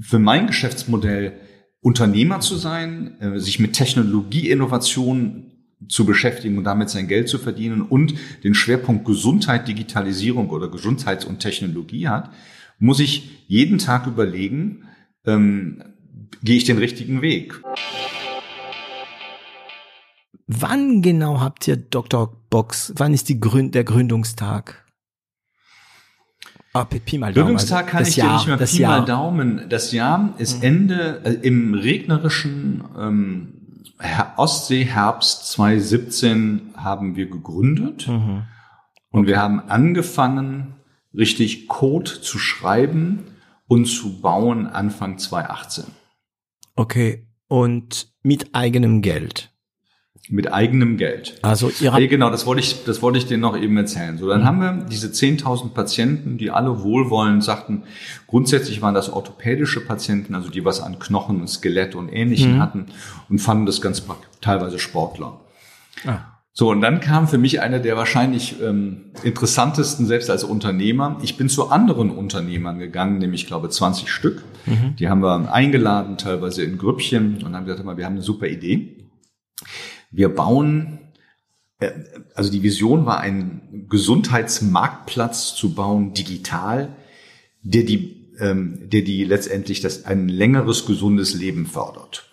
für 0.00 0.18
mein 0.18 0.46
Geschäftsmodell 0.46 1.34
Unternehmer 1.80 2.40
zu 2.40 2.56
sein, 2.56 3.20
äh, 3.20 3.38
sich 3.38 3.58
mit 3.58 3.74
Technologieinnovation 3.74 5.52
zu 5.88 6.06
beschäftigen 6.06 6.56
und 6.58 6.64
damit 6.64 6.88
sein 6.88 7.08
Geld 7.08 7.28
zu 7.28 7.38
verdienen 7.38 7.82
und 7.82 8.14
den 8.42 8.54
Schwerpunkt 8.54 9.04
Gesundheit, 9.04 9.68
Digitalisierung 9.68 10.50
oder 10.50 10.68
Gesundheits- 10.68 11.26
und 11.26 11.40
Technologie 11.40 12.08
hat, 12.08 12.30
muss 12.78 13.00
ich 13.00 13.44
jeden 13.48 13.78
Tag 13.78 14.06
überlegen, 14.06 14.84
ähm, 15.26 15.82
gehe 16.42 16.56
ich 16.56 16.64
den 16.64 16.78
richtigen 16.78 17.22
Weg. 17.22 17.60
Wann 20.46 21.02
genau 21.02 21.40
habt 21.40 21.66
ihr 21.68 21.76
Dr. 21.76 22.34
Box? 22.50 22.92
Wann 22.96 23.14
ist 23.14 23.28
die 23.28 23.40
Gründ 23.40 23.74
der 23.74 23.84
Gründungstag? 23.84 24.83
Ah, 26.74 26.84
Pi 26.84 27.18
mal 27.18 27.32
Daumen. 27.32 27.46
Gründungstag 27.46 27.86
kann 27.86 28.02
ich 28.02 28.16
Jahr, 28.16 28.30
dir 28.30 28.34
nicht 28.34 28.46
mehr 28.48 28.66
Pi 28.66 28.82
Jahr. 28.82 28.98
mal 28.98 29.06
Daumen. 29.06 29.68
Das 29.68 29.92
Jahr 29.92 30.34
ist 30.38 30.58
mhm. 30.58 30.62
Ende 30.64 31.20
äh, 31.24 31.46
im 31.46 31.74
regnerischen 31.74 32.82
ähm, 32.98 33.54
Ostseeherbst 34.36 35.52
2017 35.52 36.74
haben 36.76 37.14
wir 37.14 37.30
gegründet 37.30 38.08
mhm. 38.08 38.42
und 39.10 39.28
wir 39.28 39.38
haben 39.40 39.60
angefangen, 39.60 40.74
richtig 41.16 41.68
Code 41.68 42.20
zu 42.20 42.38
schreiben 42.38 43.20
und 43.68 43.86
zu 43.86 44.20
bauen 44.20 44.66
Anfang 44.66 45.18
2018. 45.18 45.84
Okay, 46.74 47.28
und 47.46 48.12
mit 48.24 48.52
eigenem 48.52 49.00
Geld. 49.00 49.53
Mit 50.30 50.50
eigenem 50.52 50.96
Geld. 50.96 51.36
Also 51.42 51.70
ihr 51.80 51.92
habt 51.92 52.00
hey, 52.00 52.08
genau, 52.08 52.30
das 52.30 52.46
wollte 52.46 52.60
ich, 52.60 52.84
das 52.84 53.02
wollte 53.02 53.18
ich 53.18 53.26
dir 53.26 53.36
noch 53.36 53.58
eben 53.58 53.76
erzählen. 53.76 54.16
So, 54.16 54.26
dann 54.26 54.40
mhm. 54.40 54.44
haben 54.46 54.60
wir 54.60 54.86
diese 54.90 55.08
10.000 55.08 55.74
Patienten, 55.74 56.38
die 56.38 56.50
alle 56.50 56.82
wohlwollend 56.82 57.44
sagten, 57.44 57.82
grundsätzlich 58.26 58.80
waren 58.80 58.94
das 58.94 59.10
orthopädische 59.10 59.84
Patienten, 59.84 60.34
also 60.34 60.48
die 60.48 60.64
was 60.64 60.80
an 60.80 60.98
Knochen 60.98 61.40
und 61.40 61.48
Skelett 61.48 61.94
und 61.94 62.08
Ähnlichem 62.08 62.54
mhm. 62.54 62.60
hatten 62.60 62.86
und 63.28 63.38
fanden 63.38 63.66
das 63.66 63.82
ganz 63.82 64.02
teilweise 64.40 64.78
Sportler. 64.78 65.40
Ah. 66.06 66.20
So, 66.56 66.70
und 66.70 66.80
dann 66.80 67.00
kam 67.00 67.26
für 67.26 67.36
mich 67.36 67.60
einer 67.60 67.80
der 67.80 67.96
wahrscheinlich 67.96 68.62
ähm, 68.62 69.10
interessantesten, 69.24 70.06
selbst 70.06 70.30
als 70.30 70.44
Unternehmer. 70.44 71.18
Ich 71.20 71.36
bin 71.36 71.48
zu 71.48 71.70
anderen 71.70 72.10
Unternehmern 72.10 72.78
gegangen, 72.78 73.18
nämlich, 73.18 73.42
ich 73.42 73.46
glaube, 73.48 73.68
20 73.68 74.08
Stück. 74.08 74.44
Mhm. 74.64 74.94
Die 74.96 75.08
haben 75.08 75.20
wir 75.20 75.52
eingeladen, 75.52 76.16
teilweise 76.16 76.62
in 76.62 76.78
Grüppchen 76.78 77.42
und 77.44 77.56
haben 77.56 77.66
gesagt, 77.66 77.84
wir 77.84 78.04
haben 78.04 78.12
eine 78.12 78.22
super 78.22 78.46
Idee. 78.46 79.08
Wir 80.14 80.32
bauen, 80.32 81.00
äh, 81.80 81.90
also 82.34 82.50
die 82.50 82.62
Vision 82.62 83.04
war, 83.04 83.18
einen 83.20 83.86
Gesundheitsmarktplatz 83.88 85.56
zu 85.56 85.74
bauen, 85.74 86.14
digital, 86.14 86.94
der 87.62 87.82
die, 87.82 88.30
ähm, 88.38 88.88
der 88.90 89.02
die 89.02 89.24
letztendlich 89.24 89.80
das, 89.80 90.04
ein 90.04 90.28
längeres, 90.28 90.86
gesundes 90.86 91.34
Leben 91.34 91.66
fördert. 91.66 92.30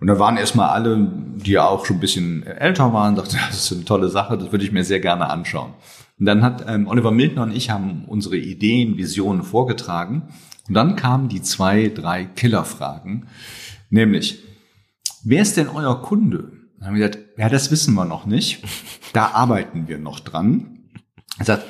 Und 0.00 0.06
da 0.06 0.18
waren 0.18 0.38
erstmal 0.38 0.70
alle, 0.70 1.10
die 1.36 1.52
ja 1.52 1.66
auch 1.66 1.84
schon 1.84 1.98
ein 1.98 2.00
bisschen 2.00 2.46
älter 2.46 2.94
waren, 2.94 3.16
dachten, 3.16 3.36
das 3.50 3.64
ist 3.64 3.72
eine 3.72 3.84
tolle 3.84 4.08
Sache, 4.08 4.38
das 4.38 4.50
würde 4.50 4.64
ich 4.64 4.72
mir 4.72 4.84
sehr 4.84 5.00
gerne 5.00 5.28
anschauen. 5.28 5.74
Und 6.18 6.24
dann 6.24 6.42
hat 6.42 6.64
ähm, 6.66 6.88
Oliver 6.88 7.10
Mildner 7.10 7.42
und 7.42 7.54
ich 7.54 7.68
haben 7.68 8.06
unsere 8.06 8.38
Ideen, 8.38 8.96
Visionen 8.96 9.42
vorgetragen. 9.42 10.28
Und 10.68 10.74
dann 10.74 10.96
kamen 10.96 11.28
die 11.28 11.42
zwei, 11.42 11.88
drei 11.88 12.24
Killerfragen, 12.24 13.26
nämlich, 13.90 14.42
wer 15.22 15.42
ist 15.42 15.58
denn 15.58 15.68
euer 15.68 16.00
Kunde? 16.00 16.59
Dann 16.80 16.88
haben 16.88 16.94
wir 16.96 17.08
gesagt, 17.08 17.38
ja, 17.38 17.48
das 17.48 17.70
wissen 17.70 17.94
wir 17.94 18.04
noch 18.04 18.26
nicht. 18.26 18.64
Da 19.12 19.32
arbeiten 19.32 19.88
wir 19.88 19.98
noch 19.98 20.20
dran. 20.20 20.84
Er 21.36 21.44
sagt, 21.44 21.64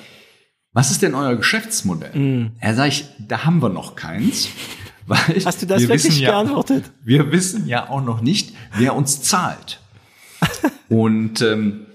was 0.74 0.90
ist 0.90 1.00
denn 1.00 1.14
euer 1.14 1.36
Geschäftsmodell? 1.36 2.14
Mm. 2.14 2.52
Er 2.60 2.74
sagt, 2.74 3.14
da 3.18 3.46
haben 3.46 3.62
wir 3.62 3.70
noch 3.70 3.96
keins. 3.96 4.48
Weil 5.06 5.42
Hast 5.42 5.62
du 5.62 5.66
das 5.66 5.88
wirklich 5.88 6.20
ja, 6.20 6.32
geantwortet? 6.32 6.92
Wir 7.02 7.32
wissen 7.32 7.66
ja 7.66 7.88
auch 7.88 8.04
noch 8.04 8.20
nicht, 8.20 8.54
wer 8.76 8.94
uns 8.94 9.22
zahlt. 9.22 9.80
Und 10.90 11.40
ähm, 11.40 11.86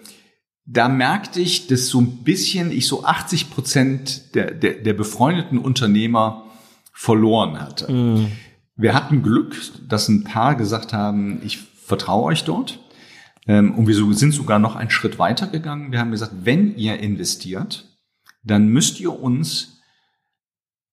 da 0.65 0.89
merkte 0.89 1.39
ich, 1.41 1.67
dass 1.67 1.89
so 1.89 2.01
ein 2.01 2.24
bisschen 2.24 2.72
ich 2.72 2.88
so 2.88 3.05
80 3.05 3.51
Prozent 3.51 4.34
der, 4.34 4.50
der, 4.50 4.74
der 4.81 4.93
befreundeten 4.93 5.60
Unternehmer 5.60 6.45
verloren 6.91 7.62
hatte. 7.62 7.91
Mm. 7.91 8.31
Wir 8.75 8.95
hatten 8.95 9.22
Glück, 9.22 9.55
dass 9.88 10.10
ein 10.10 10.24
paar 10.24 10.55
gesagt 10.55 10.91
haben, 10.91 11.39
ich 11.45 11.60
vertraue 11.60 12.24
euch 12.24 12.45
dort. 12.45 12.79
Ähm, 13.47 13.75
und 13.75 13.87
wir 13.87 13.95
sind 14.15 14.31
sogar 14.31 14.59
noch 14.59 14.75
einen 14.75 14.89
Schritt 14.89 15.19
weiter 15.19 15.47
gegangen. 15.47 15.91
Wir 15.91 15.99
haben 15.99 16.11
gesagt, 16.11 16.33
wenn 16.43 16.75
ihr 16.75 16.99
investiert, 16.99 17.85
dann 18.43 18.67
müsst 18.67 18.99
ihr 18.99 19.19
uns 19.19 19.81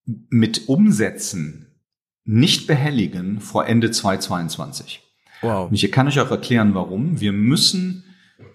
mit 0.05 0.69
Umsätzen 0.69 1.67
nicht 2.25 2.67
behelligen 2.67 3.41
vor 3.41 3.67
Ende 3.67 3.91
2022. 3.91 5.03
Wow. 5.43 5.69
Und 5.69 5.75
ich 5.75 5.91
kann 5.91 6.07
euch 6.07 6.21
auch 6.21 6.31
erklären, 6.31 6.75
warum. 6.75 7.21
Wir 7.21 7.33
müssen 7.33 8.05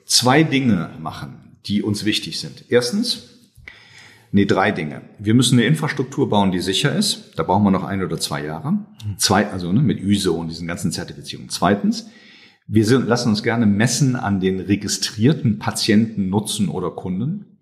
zwei 0.06 0.44
Dinge 0.44 0.92
machen, 1.00 1.58
die 1.66 1.84
uns 1.84 2.06
wichtig 2.06 2.40
sind. 2.40 2.66
Erstens, 2.70 3.52
nee, 4.32 4.46
drei 4.46 4.72
Dinge. 4.72 5.02
Wir 5.20 5.34
müssen 5.34 5.58
eine 5.58 5.68
Infrastruktur 5.68 6.30
bauen, 6.30 6.52
die 6.52 6.62
sicher 6.62 6.96
ist. 6.96 7.34
Da 7.36 7.44
brauchen 7.44 7.64
wir 7.64 7.72
noch 7.72 7.84
ein 7.84 8.04
oder 8.04 8.18
zwei 8.20 8.44
Jahre. 8.44 8.86
Zwei, 9.18 9.52
also 9.52 9.72
ne, 9.72 9.82
mit 9.82 10.00
ISO 10.00 10.36
und 10.36 10.48
diesen 10.50 10.68
ganzen 10.68 10.92
Zertifizierungen. 10.92 11.50
Zweitens, 11.50 12.10
wir 12.68 12.86
sind, 12.86 13.08
lassen 13.08 13.30
uns 13.30 13.44
gerne 13.44 13.66
messen 13.66 14.16
an 14.16 14.40
den 14.40 14.60
registrierten 14.60 15.58
Patienten, 15.58 16.30
Nutzen 16.30 16.68
oder 16.68 16.92
Kunden. 16.92 17.60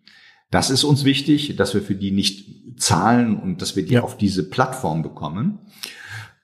Das 0.50 0.70
ist 0.70 0.84
uns 0.84 1.06
wichtig, 1.06 1.56
dass 1.56 1.74
wir 1.74 1.82
für 1.82 1.96
die 1.96 2.12
nicht 2.12 2.80
zahlen 2.80 3.38
und 3.38 3.62
dass 3.62 3.76
wir 3.76 3.86
die 3.86 3.96
ja. 3.96 4.02
auf 4.02 4.18
diese 4.18 4.50
Plattform 4.50 5.04
bekommen. 5.04 5.60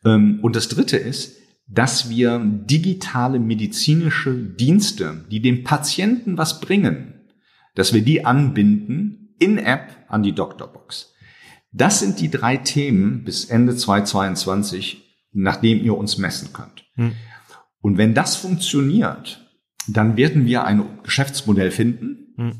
Ähm, 0.05 0.39
und 0.41 0.55
das 0.55 0.67
Dritte 0.69 0.97
ist, 0.97 1.37
dass 1.67 2.09
wir 2.09 2.39
digitale 2.39 3.39
medizinische 3.39 4.35
Dienste, 4.35 5.25
die 5.31 5.41
dem 5.41 5.63
Patienten 5.63 6.37
was 6.37 6.59
bringen, 6.59 7.21
dass 7.75 7.93
wir 7.93 8.01
die 8.01 8.25
anbinden 8.25 9.35
in 9.39 9.57
App 9.57 10.05
an 10.07 10.21
die 10.21 10.33
Doktorbox. 10.33 11.13
Das 11.71 11.99
sind 11.99 12.19
die 12.19 12.29
drei 12.29 12.57
Themen 12.57 13.23
bis 13.23 13.45
Ende 13.45 13.75
2022, 13.75 15.03
nachdem 15.31 15.81
ihr 15.81 15.97
uns 15.97 16.17
messen 16.17 16.51
könnt. 16.51 16.83
Hm. 16.95 17.13
Und 17.81 17.97
wenn 17.97 18.13
das 18.13 18.35
funktioniert, 18.35 19.45
dann 19.87 20.17
werden 20.17 20.45
wir 20.45 20.63
ein 20.63 20.83
Geschäftsmodell 21.03 21.71
finden, 21.71 22.33
hm. 22.37 22.51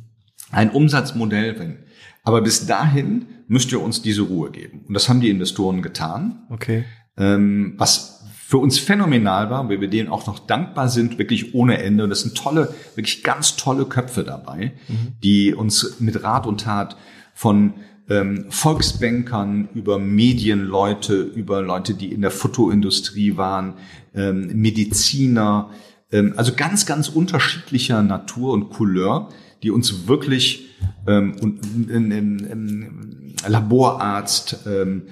ein 0.51 0.71
Umsatzmodell. 0.71 1.85
Aber 2.23 2.41
bis 2.41 2.65
dahin 2.65 3.25
müsst 3.47 3.71
ihr 3.71 3.81
uns 3.81 4.01
diese 4.01 4.23
Ruhe 4.23 4.51
geben. 4.51 4.85
Und 4.87 4.93
das 4.93 5.09
haben 5.09 5.21
die 5.21 5.29
Investoren 5.29 5.81
getan. 5.81 6.43
Okay. 6.49 6.85
Ähm, 7.17 7.75
was 7.77 8.21
für 8.51 8.57
uns 8.57 8.79
phänomenal 8.79 9.49
war, 9.49 9.69
weil 9.69 9.79
wir 9.79 9.87
denen 9.87 10.09
auch 10.09 10.27
noch 10.27 10.39
dankbar 10.39 10.89
sind, 10.89 11.17
wirklich 11.17 11.55
ohne 11.55 11.81
Ende. 11.81 12.03
Und 12.03 12.09
das 12.09 12.21
sind 12.21 12.35
tolle, 12.35 12.73
wirklich 12.95 13.23
ganz 13.23 13.55
tolle 13.55 13.85
Köpfe 13.85 14.23
dabei, 14.23 14.73
mhm. 14.87 15.13
die 15.23 15.53
uns 15.53 15.99
mit 15.99 16.21
Rat 16.23 16.45
und 16.45 16.61
Tat 16.61 16.97
von 17.33 17.75
ähm, 18.11 18.45
Volksbankern, 18.49 19.69
über 19.73 19.97
Medienleute, 19.97 21.21
über 21.21 21.61
Leute, 21.61 21.93
die 21.93 22.11
in 22.11 22.21
der 22.21 22.31
Fotoindustrie 22.31 23.37
waren, 23.37 23.75
ähm, 24.13 24.51
Mediziner, 24.53 25.69
ähm, 26.11 26.33
also 26.35 26.53
ganz, 26.53 26.85
ganz 26.85 27.07
unterschiedlicher 27.07 28.03
Natur 28.03 28.51
und 28.51 28.69
Couleur, 28.69 29.29
die 29.63 29.71
uns 29.71 30.07
wirklich 30.07 30.67
ähm, 31.07 31.35
und 31.39 31.61
ähm, 31.89 32.11
ähm, 32.11 33.35
Laborarzt 33.47 34.59
ähm, 34.67 35.03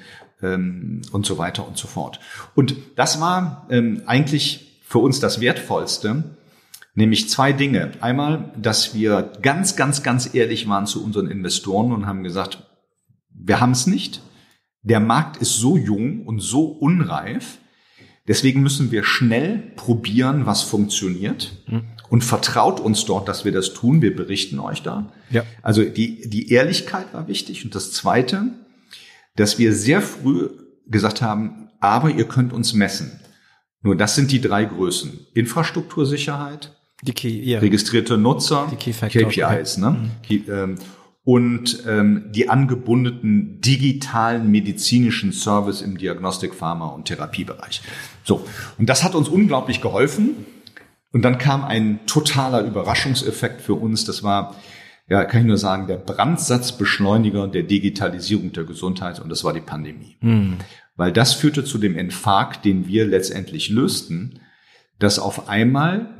ähm, 0.41 1.01
und 1.13 1.25
so 1.25 1.37
weiter 1.37 1.65
und 1.65 1.77
so 1.77 1.87
fort. 1.87 2.19
Und 2.53 2.75
das 2.97 3.21
war 3.21 3.65
ähm, 3.69 4.01
eigentlich 4.07 4.81
für 4.83 4.99
uns 4.99 5.21
das 5.21 5.39
Wertvollste, 5.39 6.23
nämlich 6.95 7.29
zwei 7.29 7.53
Dinge. 7.53 7.91
Einmal, 8.01 8.51
dass 8.61 8.93
wir 8.93 9.31
ganz, 9.41 9.77
ganz, 9.77 10.03
ganz 10.03 10.33
ehrlich 10.33 10.67
waren 10.67 10.85
zu 10.85 11.01
unseren 11.01 11.27
Investoren 11.27 11.93
und 11.93 12.05
haben 12.05 12.23
gesagt, 12.23 12.68
wir 13.39 13.59
haben 13.59 13.71
es 13.71 13.87
nicht. 13.87 14.21
Der 14.81 14.99
Markt 14.99 15.37
ist 15.37 15.57
so 15.57 15.77
jung 15.77 16.25
und 16.25 16.39
so 16.39 16.65
unreif. 16.65 17.57
Deswegen 18.27 18.61
müssen 18.61 18.91
wir 18.91 19.03
schnell 19.03 19.71
probieren, 19.75 20.45
was 20.45 20.61
funktioniert. 20.61 21.63
Mhm. 21.67 21.83
Und 22.09 22.23
vertraut 22.23 22.79
uns 22.79 23.05
dort, 23.05 23.27
dass 23.27 23.45
wir 23.45 23.51
das 23.51 23.73
tun. 23.73 24.01
Wir 24.01 24.15
berichten 24.15 24.59
euch 24.59 24.81
da. 24.81 25.11
Ja. 25.29 25.43
Also 25.61 25.83
die, 25.83 26.27
die 26.27 26.51
Ehrlichkeit 26.51 27.13
war 27.13 27.27
wichtig. 27.27 27.65
Und 27.65 27.75
das 27.75 27.91
Zweite, 27.91 28.45
dass 29.35 29.59
wir 29.59 29.73
sehr 29.73 30.01
früh 30.01 30.49
gesagt 30.87 31.21
haben, 31.21 31.69
aber 31.79 32.09
ihr 32.09 32.27
könnt 32.27 32.51
uns 32.51 32.73
messen. 32.73 33.19
Nur 33.81 33.95
das 33.95 34.15
sind 34.15 34.31
die 34.31 34.41
drei 34.41 34.65
Größen. 34.65 35.27
Infrastruktursicherheit, 35.33 36.75
die 37.01 37.13
Key, 37.13 37.43
ja. 37.43 37.59
registrierte 37.59 38.17
Nutzer, 38.17 38.67
die 38.71 38.75
Key 38.75 38.91
KPIs. 38.91 39.77
Ne? 39.77 40.11
Mhm. 40.27 40.77
Und 41.23 41.83
ähm, 41.87 42.31
die 42.31 42.49
angebundenen 42.49 43.61
digitalen 43.61 44.49
medizinischen 44.49 45.31
Service 45.31 45.81
im 45.81 45.97
Diagnostik, 45.97 46.55
Pharma 46.55 46.87
und 46.87 47.05
Therapiebereich. 47.05 47.81
So, 48.23 48.45
und 48.77 48.89
das 48.89 49.03
hat 49.03 49.15
uns 49.15 49.29
unglaublich 49.29 49.81
geholfen. 49.81 50.45
Und 51.11 51.23
dann 51.23 51.37
kam 51.37 51.63
ein 51.63 51.99
totaler 52.05 52.61
Überraschungseffekt 52.61 53.61
für 53.61 53.73
uns. 53.73 54.05
Das 54.05 54.23
war, 54.23 54.55
ja, 55.07 55.25
kann 55.25 55.41
ich 55.41 55.47
nur 55.47 55.57
sagen, 55.57 55.87
der 55.87 55.97
Brandsatzbeschleuniger 55.97 57.47
der 57.47 57.63
Digitalisierung 57.63 58.51
der 58.53 58.63
Gesundheit 58.63 59.19
und 59.19 59.29
das 59.29 59.43
war 59.43 59.53
die 59.53 59.61
Pandemie. 59.61 60.17
Mhm. 60.21 60.57
Weil 60.95 61.11
das 61.11 61.33
führte 61.33 61.63
zu 61.63 61.77
dem 61.77 61.97
Infarkt, 61.97 62.65
den 62.65 62.87
wir 62.87 63.05
letztendlich 63.05 63.69
lösten, 63.69 64.41
dass 64.99 65.17
auf 65.17 65.47
einmal 65.47 66.13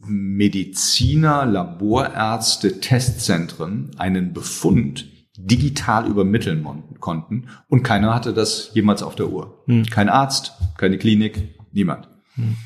Mediziner, 0.00 1.44
Laborärzte, 1.44 2.80
Testzentren 2.80 3.90
einen 3.98 4.32
Befund 4.32 5.06
digital 5.36 6.08
übermitteln 6.08 6.66
konnten 6.98 7.48
und 7.68 7.82
keiner 7.82 8.14
hatte 8.14 8.34
das 8.34 8.70
jemals 8.74 9.02
auf 9.02 9.14
der 9.14 9.30
Uhr. 9.30 9.62
Hm. 9.66 9.86
Kein 9.86 10.08
Arzt, 10.08 10.52
keine 10.76 10.98
Klinik, 10.98 11.54
niemand. 11.72 12.08
Hm. 12.34 12.56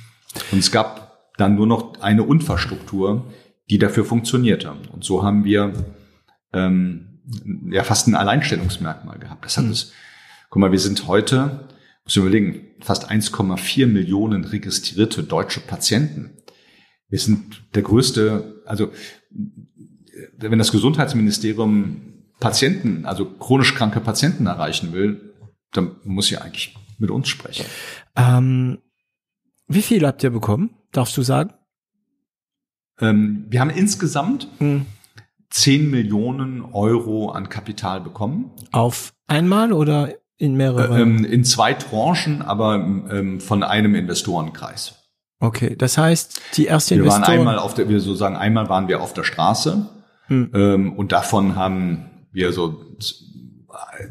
Und 0.52 0.58
es 0.58 0.72
gab 0.72 1.30
dann 1.36 1.54
nur 1.54 1.66
noch 1.66 2.00
eine 2.00 2.22
Infrastruktur, 2.22 3.26
die 3.68 3.78
dafür 3.78 4.04
funktionierte. 4.04 4.72
Und 4.92 5.04
so 5.04 5.22
haben 5.22 5.44
wir 5.44 5.72
ähm, 6.52 7.20
ja 7.70 7.84
fast 7.84 8.08
ein 8.08 8.14
Alleinstellungsmerkmal 8.14 9.18
gehabt. 9.18 9.44
Das 9.44 9.56
hat 9.56 9.64
hm. 9.64 9.72
es, 9.72 9.92
guck 10.48 10.60
mal, 10.60 10.72
wir 10.72 10.78
sind 10.78 11.06
heute, 11.06 11.68
muss 12.04 12.16
ich 12.16 12.16
überlegen, 12.16 12.60
fast 12.80 13.10
1,4 13.10 13.86
Millionen 13.86 14.44
registrierte 14.44 15.22
deutsche 15.22 15.60
Patienten. 15.60 16.41
Wir 17.12 17.18
sind 17.18 17.62
der 17.74 17.82
größte, 17.82 18.62
also 18.64 18.90
wenn 20.38 20.58
das 20.58 20.72
Gesundheitsministerium 20.72 22.24
Patienten, 22.40 23.04
also 23.04 23.26
chronisch 23.26 23.74
kranke 23.74 24.00
Patienten 24.00 24.46
erreichen 24.46 24.94
will, 24.94 25.34
dann 25.72 25.96
muss 26.04 26.28
sie 26.28 26.38
eigentlich 26.38 26.74
mit 26.96 27.10
uns 27.10 27.28
sprechen. 27.28 27.66
Ähm, 28.16 28.78
wie 29.68 29.82
viel 29.82 30.06
habt 30.06 30.24
ihr 30.24 30.30
bekommen? 30.30 30.70
Darfst 30.90 31.14
du 31.18 31.22
sagen? 31.22 31.52
Ähm, 32.98 33.44
wir 33.50 33.60
haben 33.60 33.68
insgesamt 33.68 34.48
hm. 34.56 34.86
10 35.50 35.90
Millionen 35.90 36.62
Euro 36.62 37.28
an 37.28 37.50
Kapital 37.50 38.00
bekommen. 38.00 38.52
Auf 38.70 39.12
einmal 39.26 39.74
oder 39.74 40.14
in 40.38 40.54
mehreren? 40.54 40.98
Ähm, 40.98 41.24
in 41.26 41.44
zwei 41.44 41.74
Tranchen, 41.74 42.40
aber 42.40 42.76
ähm, 42.76 43.38
von 43.38 43.62
einem 43.62 43.94
Investorenkreis. 43.94 45.01
Okay, 45.42 45.74
das 45.76 45.98
heißt, 45.98 46.40
die 46.56 46.66
erste 46.66 46.94
wir 46.94 47.02
Investoren. 47.02 47.22
Wir 47.22 47.28
waren 47.28 47.38
einmal 47.40 47.58
auf 47.58 47.74
der, 47.74 47.88
wir 47.88 47.98
sozusagen 47.98 48.36
einmal 48.36 48.68
waren 48.68 48.86
wir 48.86 49.02
auf 49.02 49.12
der 49.12 49.24
Straße 49.24 49.88
hm. 50.28 50.50
ähm, 50.54 50.92
und 50.92 51.10
davon 51.10 51.56
haben 51.56 52.10
wir 52.30 52.52
so 52.52 52.80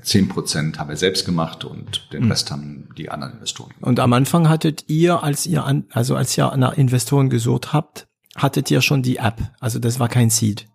zehn 0.01 0.27
Prozent 0.27 0.77
haben 0.77 0.89
wir 0.89 0.97
selbst 0.97 1.25
gemacht 1.25 1.63
und 1.63 2.11
den 2.11 2.23
hm. 2.23 2.31
Rest 2.31 2.51
haben 2.51 2.89
die 2.97 3.09
anderen 3.09 3.35
Investoren. 3.35 3.69
Gemacht. 3.69 3.87
Und 3.87 4.01
am 4.01 4.11
Anfang 4.11 4.49
hattet 4.49 4.89
ihr, 4.89 5.23
als 5.23 5.45
ihr 5.45 5.63
an, 5.63 5.85
also 5.91 6.17
als 6.17 6.37
ihr 6.37 6.53
nach 6.57 6.73
Investoren 6.73 7.29
gesucht 7.29 7.71
habt, 7.71 8.09
hattet 8.35 8.69
ihr 8.69 8.81
schon 8.81 9.01
die 9.01 9.15
App. 9.15 9.39
Also 9.61 9.79
das 9.79 10.01
war 10.01 10.09
kein 10.09 10.29
Seed. 10.29 10.67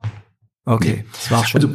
Okay, 0.64 1.04
nee. 1.04 1.04
das 1.12 1.30
war 1.30 1.44
schon. 1.44 1.60
Also, 1.60 1.74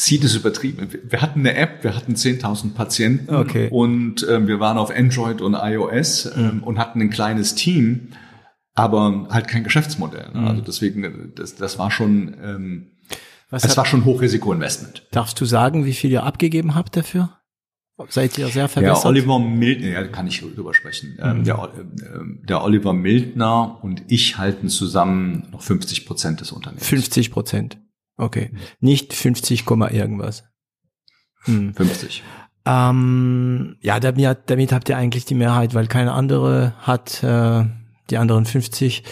Seed 0.00 0.24
ist 0.24 0.34
übertrieben. 0.34 0.88
Wir 1.08 1.20
hatten 1.20 1.40
eine 1.40 1.54
App, 1.54 1.84
wir 1.84 1.94
hatten 1.94 2.14
10.000 2.14 2.74
Patienten 2.74 3.34
okay. 3.34 3.68
und 3.70 4.26
ähm, 4.28 4.46
wir 4.46 4.58
waren 4.58 4.78
auf 4.78 4.90
Android 4.90 5.40
und 5.40 5.54
iOS 5.54 6.26
ähm, 6.36 6.56
mhm. 6.56 6.62
und 6.62 6.78
hatten 6.78 7.00
ein 7.00 7.10
kleines 7.10 7.54
Team, 7.54 8.08
aber 8.74 9.28
halt 9.30 9.48
kein 9.48 9.62
Geschäftsmodell. 9.62 10.30
Ne? 10.32 10.40
Mhm. 10.40 10.46
Also 10.46 10.62
deswegen, 10.62 11.32
das, 11.34 11.56
das 11.56 11.78
war 11.78 11.90
schon 11.90 12.34
ähm, 12.42 12.86
was 13.50 13.64
es 13.64 13.76
war 13.76 13.84
schon 13.84 14.04
Hochrisikoinvestment. 14.04 15.08
Darfst 15.10 15.40
du 15.40 15.44
sagen, 15.44 15.84
wie 15.84 15.92
viel 15.92 16.10
ihr 16.10 16.22
abgegeben 16.22 16.74
habt 16.74 16.96
dafür? 16.96 17.36
Seid 18.08 18.38
ihr 18.38 18.48
sehr 18.48 18.68
verbessert? 18.68 19.04
Ja, 19.04 19.10
Oliver 19.10 19.38
Mildner, 19.38 19.88
ja, 19.88 20.06
kann 20.06 20.26
ich 20.26 20.40
drüber 20.40 20.72
sprechen. 20.72 21.18
Ähm, 21.20 21.38
mhm. 21.38 21.44
Der, 21.44 21.56
äh, 21.56 22.46
der, 22.48 22.64
Oliver 22.64 22.94
Mildner 22.94 23.78
und 23.82 24.04
ich 24.08 24.38
halten 24.38 24.68
zusammen 24.70 25.48
noch 25.52 25.60
50 25.60 26.06
Prozent 26.06 26.40
des 26.40 26.52
Unternehmens. 26.52 26.86
50 26.86 27.30
Prozent. 27.30 27.78
Okay. 28.20 28.50
Nicht 28.80 29.14
50, 29.14 29.64
irgendwas. 29.68 30.44
Hm. 31.44 31.74
50. 31.74 32.22
Ähm, 32.66 33.76
ja, 33.80 33.98
damit, 33.98 34.38
damit 34.46 34.72
habt 34.72 34.88
ihr 34.88 34.96
eigentlich 34.96 35.24
die 35.24 35.34
Mehrheit, 35.34 35.74
weil 35.74 35.86
keine 35.86 36.12
andere 36.12 36.74
hat 36.80 37.22
äh, 37.22 37.64
die 38.10 38.18
anderen 38.18 38.44
50. 38.44 39.04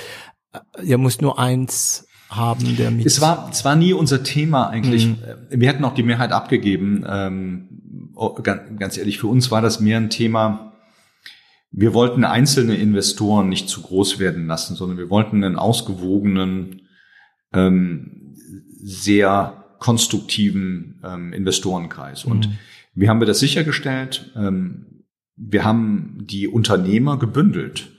Ihr 0.82 0.98
müsst 0.98 1.22
nur 1.22 1.38
eins 1.38 2.06
haben, 2.28 2.76
der 2.76 2.90
mit. 2.90 3.06
Es 3.06 3.20
war, 3.20 3.48
es 3.50 3.64
war 3.64 3.74
nie 3.74 3.94
unser 3.94 4.22
Thema 4.22 4.68
eigentlich. 4.68 5.06
Mhm. 5.06 5.18
Wir 5.50 5.68
hätten 5.68 5.84
auch 5.84 5.94
die 5.94 6.02
Mehrheit 6.02 6.32
abgegeben. 6.32 7.04
Ähm, 7.08 8.12
oh, 8.14 8.34
ganz, 8.34 8.78
ganz 8.78 8.98
ehrlich, 8.98 9.18
für 9.18 9.28
uns 9.28 9.50
war 9.50 9.62
das 9.62 9.80
mehr 9.80 9.96
ein 9.96 10.10
Thema. 10.10 10.74
Wir 11.70 11.94
wollten 11.94 12.24
einzelne 12.24 12.76
Investoren 12.76 13.48
nicht 13.48 13.68
zu 13.68 13.82
groß 13.82 14.18
werden 14.18 14.46
lassen, 14.46 14.74
sondern 14.74 14.98
wir 14.98 15.10
wollten 15.10 15.44
einen 15.44 15.56
ausgewogenen, 15.56 16.82
ähm, 17.52 18.17
sehr 18.88 19.64
konstruktiven 19.78 21.00
ähm, 21.04 21.32
Investorenkreis. 21.32 22.24
Und 22.24 22.48
mhm. 22.48 22.58
wie 22.94 23.08
haben 23.08 23.20
wir 23.20 23.26
das 23.26 23.38
sichergestellt? 23.38 24.32
Ähm, 24.34 25.04
wir 25.36 25.64
haben 25.64 26.18
die 26.20 26.48
Unternehmer 26.48 27.18
gebündelt 27.18 27.90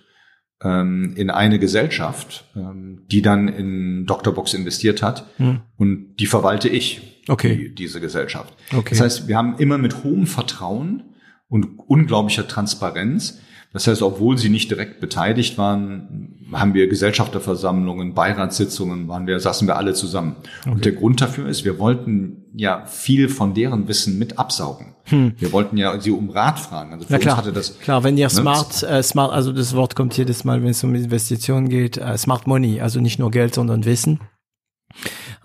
ähm, 0.62 1.13
in 1.15 1.30
eine 1.30 1.60
Gesellschaft, 1.60 2.45
ähm, 2.56 3.04
die 3.10 3.21
dann 3.21 3.47
in 3.47 4.06
Doctorbox 4.06 4.54
investiert 4.54 5.02
hat 5.02 5.25
hm. 5.38 5.62
und 5.78 6.15
die 6.17 6.25
verwalte 6.25 6.67
ich, 6.67 7.23
okay. 7.30 7.56
die, 7.56 7.75
diese 7.75 8.02
Gesellschaft. 8.02 8.54
Okay. 8.73 8.89
Das 8.89 8.99
heißt, 8.99 9.28
wir 9.30 9.38
haben 9.38 9.58
immer 9.58 9.78
mit 9.78 10.04
hohem 10.04 10.28
Vertrauen 10.28 11.15
und 11.47 11.80
unglaublicher 11.88 12.47
Transparenz 12.47 13.39
das 13.71 13.86
heißt, 13.86 14.01
obwohl 14.01 14.38
sie 14.38 14.49
nicht 14.49 14.71
direkt 14.71 14.99
beteiligt 14.99 15.58
waren, 15.58 16.36
haben 16.51 16.73
wir 16.73 16.88
Gesellschafterversammlungen, 16.88 18.15
Beiratssitzungen, 18.15 19.08
waren 19.08 19.27
wir, 19.27 19.39
saßen 19.39 19.67
wir 19.67 19.77
alle 19.77 19.93
zusammen. 19.93 20.38
Okay. 20.62 20.71
Und 20.71 20.86
der 20.86 20.91
Grund 20.93 21.21
dafür 21.21 21.47
ist, 21.47 21.65
wir 21.65 21.77
wollten 21.77 22.45
ja 22.55 22.86
viel 22.88 23.29
von 23.29 23.53
deren 23.53 23.88
Wissen 23.88 24.17
mit 24.17 24.39
absaugen. 24.39 24.95
Hm. 25.05 25.34
Wir 25.38 25.51
wollten 25.51 25.77
ja 25.77 25.99
sie 25.99 26.10
um 26.10 26.32
Rat 26.32 26.60
fragen. 26.60 26.93
Also 26.93 27.05
für 27.05 27.13
Na 27.13 27.19
klar, 27.19 27.36
uns 27.36 27.45
hatte 27.45 27.53
das. 27.53 27.77
Klar, 27.79 28.03
wenn 28.03 28.17
ihr 28.17 28.25
ne? 28.25 28.32
smart, 28.32 28.82
äh, 28.82 29.03
smart, 29.03 29.32
also 29.32 29.51
das 29.51 29.75
Wort 29.75 29.95
kommt 29.95 30.17
jedes 30.17 30.43
Mal, 30.43 30.63
wenn 30.63 30.69
es 30.69 30.84
um 30.84 30.95
Investitionen 30.95 31.69
geht, 31.69 31.97
äh, 31.97 32.17
Smart 32.17 32.47
Money, 32.47 32.82
also 32.82 32.99
nicht 32.99 33.19
nur 33.19 33.29
Geld, 33.29 33.53
sondern 33.53 33.86
Wissen. 33.86 34.19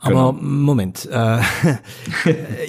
Aber 0.00 0.32
genau. 0.32 0.42
Moment, 0.42 1.08
äh, 1.10 1.40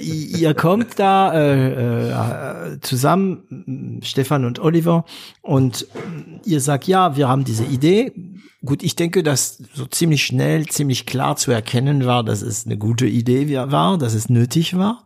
ihr 0.00 0.54
kommt 0.54 0.98
da 0.98 1.34
äh, 1.34 2.74
äh, 2.74 2.80
zusammen, 2.80 4.00
Stefan 4.02 4.44
und 4.44 4.58
Oliver, 4.58 5.04
und 5.42 5.86
ihr 6.44 6.60
sagt, 6.60 6.86
ja, 6.86 7.16
wir 7.16 7.28
haben 7.28 7.44
diese 7.44 7.64
Idee. 7.64 8.12
Gut, 8.64 8.82
ich 8.82 8.96
denke, 8.96 9.22
dass 9.22 9.62
so 9.74 9.86
ziemlich 9.86 10.24
schnell, 10.24 10.66
ziemlich 10.66 11.04
klar 11.04 11.36
zu 11.36 11.50
erkennen 11.50 12.06
war, 12.06 12.24
dass 12.24 12.42
es 12.42 12.64
eine 12.64 12.78
gute 12.78 13.06
Idee 13.06 13.54
war, 13.70 13.98
dass 13.98 14.14
es 14.14 14.28
nötig 14.28 14.76
war. 14.76 15.04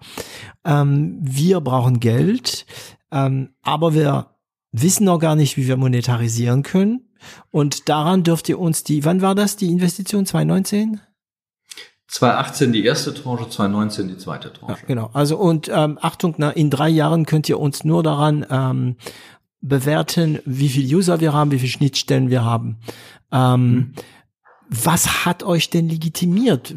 Ähm, 0.64 1.18
wir 1.20 1.60
brauchen 1.60 2.00
Geld, 2.00 2.64
ähm, 3.10 3.50
aber 3.62 3.92
wir 3.92 4.36
wissen 4.72 5.04
noch 5.04 5.18
gar 5.18 5.34
nicht, 5.34 5.56
wie 5.56 5.66
wir 5.66 5.76
monetarisieren 5.76 6.62
können. 6.62 7.10
Und 7.50 7.88
daran 7.88 8.22
dürft 8.22 8.48
ihr 8.48 8.58
uns 8.58 8.84
die, 8.84 9.04
wann 9.04 9.20
war 9.20 9.34
das, 9.34 9.56
die 9.56 9.68
Investition 9.68 10.26
2019? 10.26 11.00
2018 12.10 12.72
die 12.72 12.84
erste 12.84 13.14
Tranche, 13.14 13.48
2019 13.48 14.08
die 14.08 14.16
zweite 14.16 14.52
Tranche. 14.52 14.80
Ja, 14.82 14.86
genau. 14.86 15.10
Also 15.12 15.36
und 15.36 15.70
ähm, 15.72 15.96
Achtung, 16.00 16.34
na, 16.38 16.50
in 16.50 16.68
drei 16.68 16.88
Jahren 16.88 17.24
könnt 17.24 17.48
ihr 17.48 17.60
uns 17.60 17.84
nur 17.84 18.02
daran 18.02 18.44
ähm, 18.50 18.96
bewerten, 19.60 20.40
wie 20.44 20.68
viel 20.68 20.92
User 20.96 21.20
wir 21.20 21.32
haben, 21.32 21.52
wie 21.52 21.58
viele 21.60 21.70
Schnittstellen 21.70 22.28
wir 22.28 22.44
haben. 22.44 22.78
Ähm, 23.30 23.72
mhm. 23.72 23.94
Was 24.68 25.24
hat 25.24 25.44
euch 25.44 25.70
denn 25.70 25.88
legitimiert? 25.88 26.74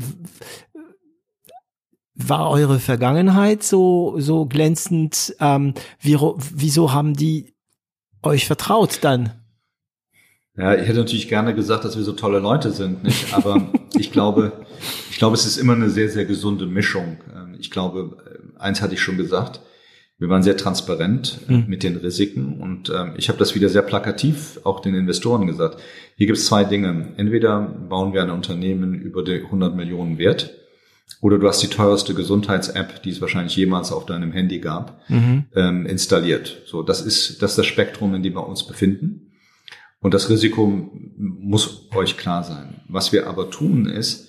War 2.13 2.51
eure 2.51 2.79
Vergangenheit 2.79 3.63
so 3.63 4.15
so 4.19 4.45
glänzend? 4.45 5.35
Ähm, 5.39 5.73
wie, 5.99 6.15
wieso 6.15 6.93
haben 6.93 7.15
die 7.15 7.55
euch 8.21 8.45
vertraut 8.45 8.99
dann? 9.01 9.42
Ja, 10.55 10.75
ich 10.75 10.87
hätte 10.87 10.99
natürlich 10.99 11.29
gerne 11.29 11.55
gesagt, 11.55 11.83
dass 11.83 11.97
wir 11.97 12.03
so 12.03 12.13
tolle 12.13 12.39
Leute 12.39 12.71
sind, 12.71 13.03
nicht? 13.03 13.33
Aber 13.33 13.69
ich 13.97 14.11
glaube, 14.11 14.51
ich 15.09 15.17
glaube, 15.17 15.35
es 15.35 15.45
ist 15.45 15.57
immer 15.57 15.73
eine 15.73 15.89
sehr, 15.89 16.09
sehr 16.09 16.25
gesunde 16.25 16.67
Mischung. 16.67 17.17
Ähm, 17.33 17.55
ich 17.59 17.71
glaube, 17.71 18.17
äh, 18.25 18.59
eins 18.59 18.81
hatte 18.81 18.93
ich 18.93 19.01
schon 19.01 19.17
gesagt. 19.17 19.61
Wir 20.19 20.29
waren 20.29 20.43
sehr 20.43 20.55
transparent 20.55 21.39
mhm. 21.47 21.65
mit 21.67 21.81
den 21.83 21.97
Risiken 21.97 22.61
und 22.61 22.89
ähm, 22.95 23.13
ich 23.17 23.29
habe 23.29 23.39
das 23.39 23.55
wieder 23.55 23.67
sehr 23.67 23.81
plakativ 23.81 24.59
auch 24.63 24.79
den 24.79 24.93
Investoren 24.93 25.47
gesagt. 25.47 25.81
Hier 26.15 26.27
gibt 26.27 26.37
es 26.37 26.45
zwei 26.45 26.63
Dinge. 26.63 27.13
Entweder 27.17 27.59
bauen 27.61 28.13
wir 28.13 28.21
ein 28.21 28.29
Unternehmen 28.29 28.93
über 28.93 29.23
die 29.23 29.41
100 29.41 29.75
Millionen 29.75 30.19
Wert 30.19 30.53
oder 31.19 31.39
du 31.39 31.47
hast 31.47 31.63
die 31.63 31.67
teuerste 31.67 32.13
Gesundheits-App, 32.13 33.01
die 33.01 33.09
es 33.09 33.21
wahrscheinlich 33.21 33.55
jemals 33.55 33.91
auf 33.91 34.05
deinem 34.05 34.31
Handy 34.31 34.59
gab, 34.59 35.01
mhm. 35.09 35.45
ähm, 35.55 35.85
installiert. 35.87 36.61
So, 36.67 36.83
das 36.83 37.01
ist 37.01 37.41
das 37.41 37.51
ist 37.51 37.57
das 37.57 37.65
Spektrum, 37.65 38.13
in 38.13 38.21
dem 38.21 38.35
wir 38.35 38.47
uns 38.47 38.65
befinden. 38.67 39.32
Und 40.03 40.13
das 40.13 40.29
Risiko 40.29 40.91
muss 41.17 41.89
euch 41.95 42.17
klar 42.17 42.43
sein. 42.43 42.81
Was 42.89 43.13
wir 43.13 43.25
aber 43.25 43.49
tun 43.49 43.85
ist, 43.85 44.27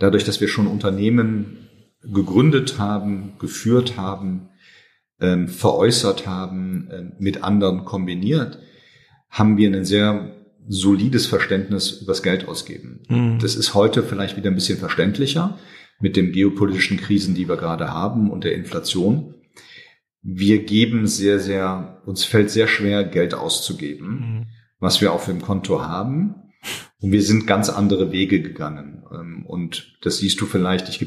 dadurch, 0.00 0.24
dass 0.24 0.40
wir 0.40 0.48
schon 0.48 0.66
Unternehmen 0.66 1.68
gegründet 2.02 2.80
haben, 2.80 3.34
geführt 3.38 3.96
haben, 3.96 4.48
ähm, 5.20 5.46
veräußert 5.46 6.26
haben, 6.26 6.88
äh, 6.90 7.02
mit 7.20 7.44
anderen 7.44 7.84
kombiniert, 7.84 8.58
haben 9.30 9.56
wir 9.56 9.68
ein 9.72 9.84
sehr 9.84 10.34
solides 10.66 11.26
Verständnis 11.26 12.02
übers 12.02 12.24
Geld 12.24 12.48
ausgeben. 12.48 13.04
Mhm. 13.08 13.38
Das 13.38 13.54
ist 13.54 13.74
heute 13.74 14.02
vielleicht 14.02 14.36
wieder 14.36 14.50
ein 14.50 14.56
bisschen 14.56 14.78
verständlicher 14.78 15.56
mit 16.00 16.16
den 16.16 16.32
geopolitischen 16.32 16.96
Krisen, 16.96 17.36
die 17.36 17.48
wir 17.48 17.56
gerade 17.56 17.92
haben 17.92 18.28
und 18.28 18.42
der 18.42 18.56
Inflation. 18.56 19.34
Wir 20.20 20.64
geben 20.64 21.06
sehr, 21.06 21.38
sehr, 21.38 22.02
uns 22.06 22.24
fällt 22.24 22.50
sehr 22.50 22.66
schwer, 22.66 23.04
Geld 23.04 23.34
auszugeben. 23.34 24.08
Mhm 24.08 24.46
was 24.82 25.00
wir 25.00 25.12
auf 25.12 25.26
dem 25.26 25.40
Konto 25.40 25.80
haben. 25.80 26.34
Und 27.00 27.12
wir 27.12 27.22
sind 27.22 27.46
ganz 27.46 27.70
andere 27.70 28.10
Wege 28.10 28.42
gegangen. 28.42 29.04
Ähm, 29.12 29.46
und 29.46 29.96
das 30.02 30.18
siehst 30.18 30.40
du 30.40 30.46
vielleicht, 30.46 30.88
ich 30.88 31.06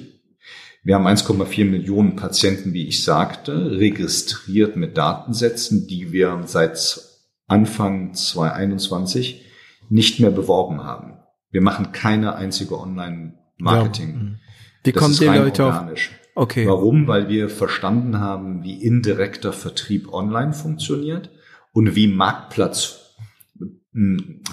Wir 0.84 0.96
haben 0.96 1.08
1,4 1.08 1.66
Millionen 1.66 2.16
Patienten, 2.16 2.74
wie 2.74 2.88
ich 2.88 3.04
sagte, 3.04 3.72
registriert 3.72 4.78
mit 4.78 4.98
Datensätzen, 4.98 5.88
die 5.88 6.12
wir 6.12 6.44
seit 6.46 7.02
Anfang 7.48 8.14
2021 8.14 9.44
nicht 9.90 10.20
mehr 10.20 10.32
beworben 10.32 10.84
haben. 10.84 11.20
Wir 11.52 11.62
machen 11.62 11.92
keine 11.92 12.36
einzige 12.36 12.80
Online-Marketing. 12.80 14.10
Ja. 14.10 14.16
Mhm. 14.16 14.40
Wie 14.84 14.92
das 14.94 15.04
kommen 15.04 15.18
die 15.18 15.26
Leute 15.26 15.66
organisch. 15.66 16.12
auf? 16.12 16.44
Okay. 16.44 16.66
Warum? 16.68 17.08
Weil 17.08 17.28
wir 17.28 17.50
verstanden 17.50 18.20
haben, 18.20 18.64
wie 18.64 18.82
indirekter 18.82 19.52
Vertrieb 19.52 20.14
online 20.14 20.54
funktioniert 20.54 21.30
und 21.74 21.96
wie 21.96 22.08
Marktplatz 22.08 23.05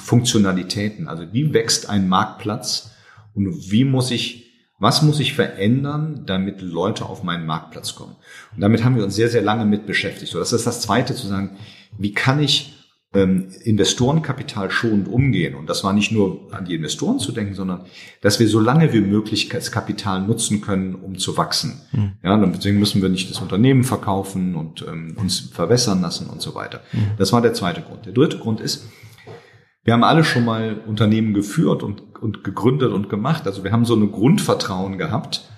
Funktionalitäten, 0.01 1.09
also 1.09 1.25
wie 1.33 1.53
wächst 1.53 1.89
ein 1.89 2.09
Marktplatz 2.09 2.93
und 3.35 3.71
wie 3.71 3.85
muss 3.85 4.11
ich 4.11 4.43
was 4.83 5.01
muss 5.01 5.21
ich 5.21 5.35
verändern, 5.35 6.25
damit 6.27 6.61
Leute 6.61 7.07
auf 7.07 7.23
meinen 7.23 7.47
Marktplatz 7.47 7.95
kommen? 7.95 8.17
Und 8.53 8.63
damit 8.63 8.83
haben 8.83 8.97
wir 8.97 9.05
uns 9.05 9.15
sehr, 9.15 9.29
sehr 9.29 9.41
lange 9.41 9.65
mit 9.65 9.87
beschäftigt. 9.87 10.33
So, 10.33 10.41
das 10.41 10.53
ist 10.53 10.67
das 10.67 10.81
Zweite 10.81 11.15
zu 11.15 11.29
sagen, 11.29 11.57
wie 11.99 12.13
kann 12.13 12.43
ich 12.43 12.75
ähm, 13.15 13.47
Investorenkapital 13.63 14.73
schonend 14.73 15.07
umgehen? 15.07 15.55
Und 15.55 15.71
das 15.71 15.85
war 15.85 15.93
nicht 15.93 16.11
nur 16.11 16.53
an 16.53 16.65
die 16.65 16.75
Investoren 16.75 17.21
zu 17.21 17.31
denken, 17.31 17.55
sondern 17.55 17.83
dass 18.23 18.41
wir 18.41 18.49
so 18.49 18.59
lange 18.59 18.93
wie 18.93 19.03
möglich 19.03 19.49
das 19.51 19.71
Kapital 19.71 20.21
nutzen 20.23 20.63
können, 20.63 20.97
um 20.97 21.17
zu 21.17 21.37
wachsen. 21.37 21.81
Mhm. 21.93 22.15
Ja, 22.25 22.37
deswegen 22.37 22.81
müssen 22.81 23.03
wir 23.03 23.09
nicht 23.09 23.31
das 23.31 23.41
Unternehmen 23.41 23.85
verkaufen 23.85 24.57
und 24.57 24.85
ähm, 24.89 25.17
uns 25.17 25.39
verwässern 25.39 26.01
lassen 26.03 26.27
und 26.27 26.43
so 26.43 26.57
weiter. 26.57 26.81
Mhm. 26.93 27.13
Das 27.19 27.33
war 27.33 27.41
der 27.41 27.55
zweite 27.55 27.83
Grund. 27.83 28.07
Der 28.07 28.15
dritte 28.15 28.39
Grund 28.39 28.61
ist, 28.61 28.85
wir 29.85 29.93
haben 29.93 30.05
alle 30.05 30.25
schon 30.25 30.45
mal 30.45 30.81
Unternehmen 30.87 31.35
geführt 31.35 31.83
und, 31.83 32.17
und 32.21 32.45
gegründet 32.45 32.93
und 32.93 33.09
gemacht. 33.09 33.47
Also 33.47 33.65
wir 33.65 33.73
haben 33.73 33.85
so 33.85 33.97
eine 33.97 34.09
Grundvertrauen 34.09 34.97
gehabt. 34.97 35.51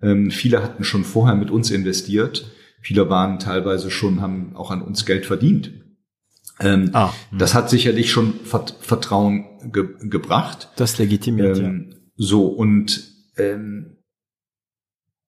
Ähm, 0.00 0.30
viele 0.30 0.62
hatten 0.62 0.84
schon 0.84 1.04
vorher 1.04 1.34
mit 1.34 1.50
uns 1.50 1.70
investiert. 1.70 2.50
Viele 2.80 3.10
waren 3.10 3.38
teilweise 3.38 3.90
schon, 3.90 4.20
haben 4.20 4.54
auch 4.56 4.70
an 4.70 4.82
uns 4.82 5.04
Geld 5.04 5.26
verdient. 5.26 5.72
Ähm, 6.58 6.90
ah, 6.94 7.12
hm. 7.30 7.38
das 7.38 7.54
hat 7.54 7.68
sicherlich 7.68 8.10
schon 8.10 8.34
Vertrauen 8.44 9.72
ge 9.72 9.88
gebracht. 10.08 10.70
Das 10.76 10.96
legitimiert. 10.96 11.58
Ähm, 11.58 11.90
ja. 11.90 11.96
So 12.16 12.46
und 12.46 13.12
ähm, 13.36 13.98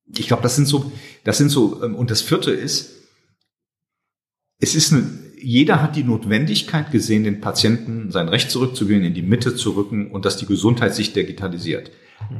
ich 0.07 0.27
glaube, 0.27 0.43
das 0.43 0.57
sind 0.57 0.67
so, 0.67 0.91
das 1.25 1.37
sind 1.37 1.51
so 1.51 1.83
ähm, 1.83 1.95
und 1.95 2.11
das 2.11 2.23
Vierte 2.23 2.51
ist, 2.51 2.95
es 4.59 4.75
ist 4.75 4.93
eine 4.93 5.28
jeder 5.41 5.83
hat 5.83 5.97
die 5.97 6.05
Notwendigkeit 6.05 6.91
gesehen, 6.91 7.25
den 7.25 7.41
Patienten 7.41 8.11
sein 8.11 8.29
Recht 8.29 8.51
zurückzugehen, 8.51 9.05
in 9.05 9.15
die 9.15 9.23
Mitte 9.23 9.55
zu 9.55 9.73
rücken 9.73 10.11
und 10.11 10.25
dass 10.25 10.37
die 10.37 10.47
Gesundheit 10.47 10.95
sich 10.95 11.13
digitalisiert. 11.13 11.91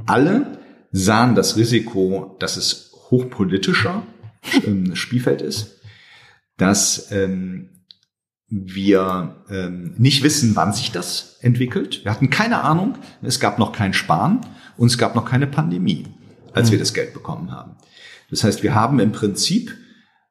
Alle 0.07 0.59
sahen 0.91 1.35
das 1.35 1.57
Risiko, 1.57 2.37
dass 2.39 2.57
es 2.57 2.93
hochpolitischer 3.11 4.03
ähm, 4.67 4.95
Spielfeld 4.97 5.43
ist, 5.43 5.81
dass 6.57 7.11
ähm, 7.13 7.71
wir 8.49 9.45
ähm, 9.51 9.95
nicht 9.99 10.23
wissen, 10.23 10.57
wann 10.57 10.73
sich 10.73 10.91
das 10.91 11.37
entwickelt. 11.41 12.05
Wir 12.05 12.13
hatten 12.13 12.31
keine 12.31 12.63
Ahnung. 12.65 12.97
Es 13.23 13.41
gab 13.41 13.59
noch 13.59 13.73
kein 13.73 13.93
Sparen 13.93 14.41
und 14.77 14.87
es 14.87 14.97
gab 14.97 15.15
noch 15.15 15.27
keine 15.27 15.47
Pandemie, 15.47 16.07
als 16.55 16.69
mhm. 16.69 16.73
wir 16.73 16.79
das 16.79 16.95
Geld 16.95 17.13
bekommen 17.13 17.53
haben. 17.53 17.77
Das 18.31 18.45
heißt, 18.45 18.63
wir 18.63 18.75
haben 18.75 19.01
im 19.01 19.13
Prinzip 19.13 19.75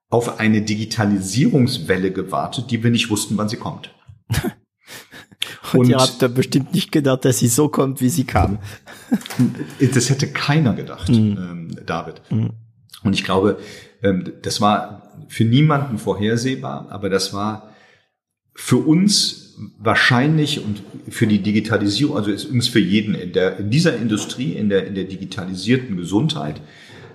auf 0.10 0.40
eine 0.40 0.62
Digitalisierungswelle 0.62 2.12
gewartet, 2.12 2.72
die 2.72 2.84
wir 2.84 2.92
nicht 2.92 3.10
wussten, 3.10 3.38
wann 3.38 3.50
sie 3.50 3.58
kommt. 3.58 3.94
Und, 4.30 4.52
Und 5.74 5.90
ihr 5.90 5.98
habt 5.98 6.22
da 6.22 6.28
bestimmt 6.28 6.74
nicht 6.74 6.92
gedacht, 6.92 7.26
dass 7.26 7.40
sie 7.40 7.48
so 7.48 7.68
kommt, 7.68 8.00
wie 8.00 8.10
sie 8.10 8.24
kam. 8.24 8.60
das 9.94 10.10
hätte 10.10 10.28
keiner 10.28 10.74
gedacht, 10.74 11.10
mhm. 11.10 11.38
ähm, 11.38 11.78
David. 11.86 12.22
Mhm. 12.30 12.52
Und 13.04 13.14
ich 13.14 13.24
glaube, 13.24 13.60
ähm, 14.02 14.32
das 14.42 14.62
war 14.62 15.14
für 15.28 15.44
niemanden 15.44 15.98
vorhersehbar, 15.98 16.88
aber 16.90 17.10
das 17.10 17.34
war 17.34 17.74
für 18.54 18.78
uns 18.78 19.56
wahrscheinlich 19.78 20.64
und 20.64 20.84
für 21.10 21.28
die 21.28 21.42
Digitalisierung, 21.42 22.16
also 22.16 22.32
ist 22.32 22.46
übrigens 22.46 22.68
für 22.68 22.80
jeden 22.80 23.16
in 23.16 23.34
der, 23.34 23.58
in 23.60 23.70
dieser 23.70 23.98
Industrie, 23.98 24.54
in 24.54 24.70
der, 24.70 24.88
in 24.88 24.96
der 24.96 25.06
digitalisierten 25.06 25.98
Gesundheit, 25.98 26.62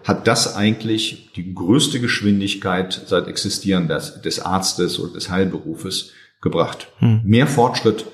hat 0.05 0.27
das 0.27 0.57
eigentlich 0.57 1.31
die 1.37 1.55
größte 1.55 2.01
Geschwindigkeit 2.01 3.03
seit 3.07 3.29
Existieren 3.29 3.89
des, 3.89 4.21
des 4.23 4.41
Arztes 4.41 4.99
oder 4.99 5.15
des 5.15 5.31
Heilberufes 5.31 6.11
gebracht. 6.41 6.89
Hm. 6.99 7.21
Mehr 7.25 7.47
Fortschritt, 7.47 8.07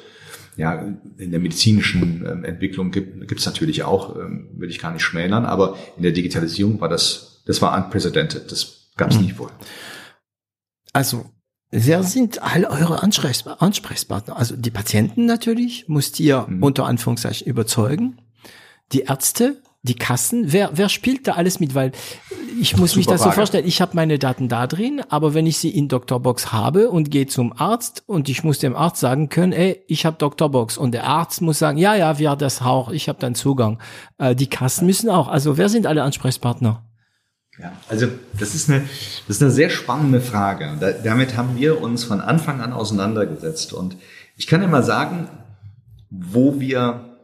ja, 0.56 0.74
in 1.18 1.30
der 1.30 1.40
medizinischen 1.40 2.26
ähm, 2.26 2.44
Entwicklung 2.44 2.90
gibt 2.90 3.38
es 3.38 3.46
natürlich 3.46 3.84
auch, 3.84 4.16
ähm, 4.16 4.50
will 4.56 4.70
ich 4.70 4.80
gar 4.80 4.92
nicht 4.92 5.02
schmälern, 5.02 5.46
aber 5.46 5.76
in 5.96 6.02
der 6.02 6.12
Digitalisierung 6.12 6.80
war 6.80 6.88
das, 6.88 7.42
das 7.46 7.62
war 7.62 7.76
unprecedented, 7.76 8.50
das 8.50 8.90
gab 8.96 9.10
es 9.10 9.16
hm. 9.16 9.22
nicht 9.22 9.36
vorher. 9.36 9.56
Also 10.92 11.30
Wer 11.70 12.02
sind 12.02 12.42
all 12.42 12.64
eure 12.64 13.02
Ansprechpartner? 13.02 14.36
Also 14.36 14.56
die 14.56 14.70
Patienten 14.70 15.26
natürlich, 15.26 15.86
musst 15.86 16.18
ihr 16.18 16.46
mhm. 16.48 16.62
unter 16.62 16.86
Anführungszeichen 16.86 17.46
überzeugen. 17.46 18.22
Die 18.92 19.00
Ärzte, 19.00 19.60
die 19.88 19.94
Kassen, 19.94 20.52
wer, 20.52 20.70
wer 20.74 20.88
spielt 20.88 21.26
da 21.26 21.32
alles 21.32 21.60
mit? 21.60 21.74
Weil 21.74 21.92
ich 22.60 22.76
muss 22.76 22.96
mich 22.96 23.06
das 23.06 23.22
so 23.22 23.30
vorstellen, 23.30 23.66
ich 23.66 23.80
habe 23.80 23.92
meine 23.94 24.18
Daten 24.18 24.48
da 24.48 24.66
drin, 24.66 25.02
aber 25.08 25.34
wenn 25.34 25.46
ich 25.46 25.58
sie 25.58 25.70
in 25.70 25.88
Doktorbox 25.88 26.52
habe 26.52 26.90
und 26.90 27.10
gehe 27.10 27.26
zum 27.26 27.52
Arzt 27.58 28.02
und 28.06 28.28
ich 28.28 28.44
muss 28.44 28.58
dem 28.58 28.76
Arzt 28.76 29.00
sagen 29.00 29.28
können, 29.28 29.52
ey, 29.52 29.82
ich 29.86 30.06
habe 30.06 30.16
Doktorbox 30.18 30.76
und 30.76 30.92
der 30.92 31.04
Arzt 31.04 31.40
muss 31.40 31.58
sagen, 31.58 31.78
ja, 31.78 31.94
ja, 31.94 32.18
wir 32.18 32.36
das 32.36 32.62
auch, 32.62 32.90
ich 32.90 33.08
habe 33.08 33.18
dann 33.18 33.34
Zugang. 33.34 33.78
Äh, 34.18 34.34
die 34.34 34.48
Kassen 34.48 34.86
müssen 34.86 35.08
auch. 35.08 35.28
Also 35.28 35.56
wer 35.56 35.68
sind 35.68 35.86
alle 35.86 36.02
Ansprechpartner? 36.02 36.84
Ja, 37.58 37.72
also 37.88 38.06
das 38.38 38.54
ist 38.54 38.70
eine, 38.70 38.82
das 39.26 39.36
ist 39.36 39.42
eine 39.42 39.50
sehr 39.50 39.70
spannende 39.70 40.20
Frage. 40.20 40.76
Da, 40.78 40.92
damit 40.92 41.36
haben 41.36 41.56
wir 41.56 41.80
uns 41.80 42.04
von 42.04 42.20
Anfang 42.20 42.60
an 42.60 42.72
auseinandergesetzt. 42.72 43.72
Und 43.72 43.96
ich 44.36 44.46
kann 44.46 44.68
mal 44.70 44.84
sagen, 44.84 45.28
wo 46.10 46.60
wir 46.60 47.17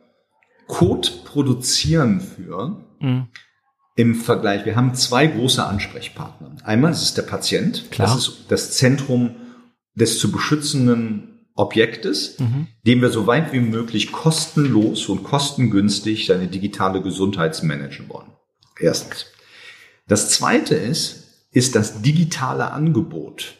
Code 0.66 1.08
produzieren 1.24 2.20
für 2.20 2.82
mhm. 3.00 3.28
im 3.96 4.14
Vergleich. 4.14 4.64
Wir 4.64 4.76
haben 4.76 4.94
zwei 4.94 5.26
große 5.26 5.64
Ansprechpartner. 5.64 6.56
Einmal 6.64 6.92
das 6.92 7.02
ist 7.02 7.16
der 7.16 7.22
Patient. 7.22 7.90
Klar. 7.90 8.08
Das 8.08 8.28
ist 8.28 8.44
das 8.48 8.72
Zentrum 8.72 9.36
des 9.94 10.18
zu 10.18 10.32
beschützenden 10.32 11.46
Objektes, 11.54 12.38
mhm. 12.40 12.66
dem 12.84 13.00
wir 13.00 13.10
so 13.10 13.26
weit 13.26 13.52
wie 13.52 13.60
möglich 13.60 14.10
kostenlos 14.10 15.08
und 15.08 15.22
kostengünstig 15.22 16.26
seine 16.26 16.48
digitale 16.48 17.00
Gesundheit 17.00 17.60
managen 17.62 18.08
wollen. 18.08 18.32
Erstens. 18.78 19.26
Das 20.08 20.30
zweite 20.30 20.74
ist, 20.74 21.48
ist 21.52 21.76
das 21.76 22.02
digitale 22.02 22.72
Angebot 22.72 23.54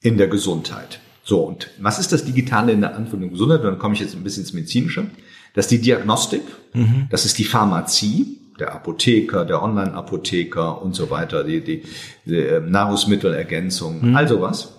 in 0.00 0.16
der 0.16 0.28
Gesundheit. 0.28 1.00
So, 1.22 1.40
und 1.40 1.70
was 1.78 1.98
ist 1.98 2.12
das 2.12 2.24
Digitale 2.24 2.72
in 2.72 2.80
der 2.80 2.94
Anwendung 2.94 3.30
Gesundheit? 3.30 3.64
Dann 3.64 3.78
komme 3.78 3.94
ich 3.94 4.00
jetzt 4.00 4.14
ein 4.14 4.22
bisschen 4.22 4.44
ins 4.44 4.52
Medizinische. 4.52 5.10
Das 5.56 5.64
ist 5.64 5.70
die 5.70 5.80
Diagnostik, 5.80 6.42
mhm. 6.74 7.08
das 7.10 7.24
ist 7.24 7.38
die 7.38 7.44
Pharmazie, 7.44 8.38
der 8.60 8.74
Apotheker, 8.74 9.44
der 9.46 9.62
Online-Apotheker 9.62 10.82
und 10.82 10.94
so 10.94 11.10
weiter, 11.10 11.44
die, 11.44 11.62
die, 11.62 11.82
die 12.26 12.36
äh, 12.36 12.60
Nahrungsmittelergänzung, 12.60 14.10
mhm. 14.10 14.16
all 14.16 14.28
sowas. 14.28 14.74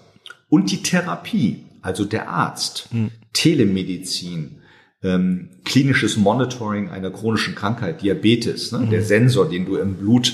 Und 0.49 0.71
die 0.71 0.83
Therapie, 0.83 1.65
also 1.81 2.05
der 2.05 2.29
Arzt, 2.29 2.89
mhm. 2.91 3.09
Telemedizin, 3.33 4.57
ähm, 5.03 5.49
klinisches 5.65 6.15
Monitoring 6.15 6.89
einer 6.89 7.09
chronischen 7.09 7.55
Krankheit, 7.55 8.03
Diabetes, 8.03 8.71
ne? 8.71 8.87
der 8.89 9.01
mhm. 9.01 9.05
Sensor, 9.05 9.49
den 9.49 9.65
du 9.65 9.77
im 9.77 9.95
Blut 9.95 10.33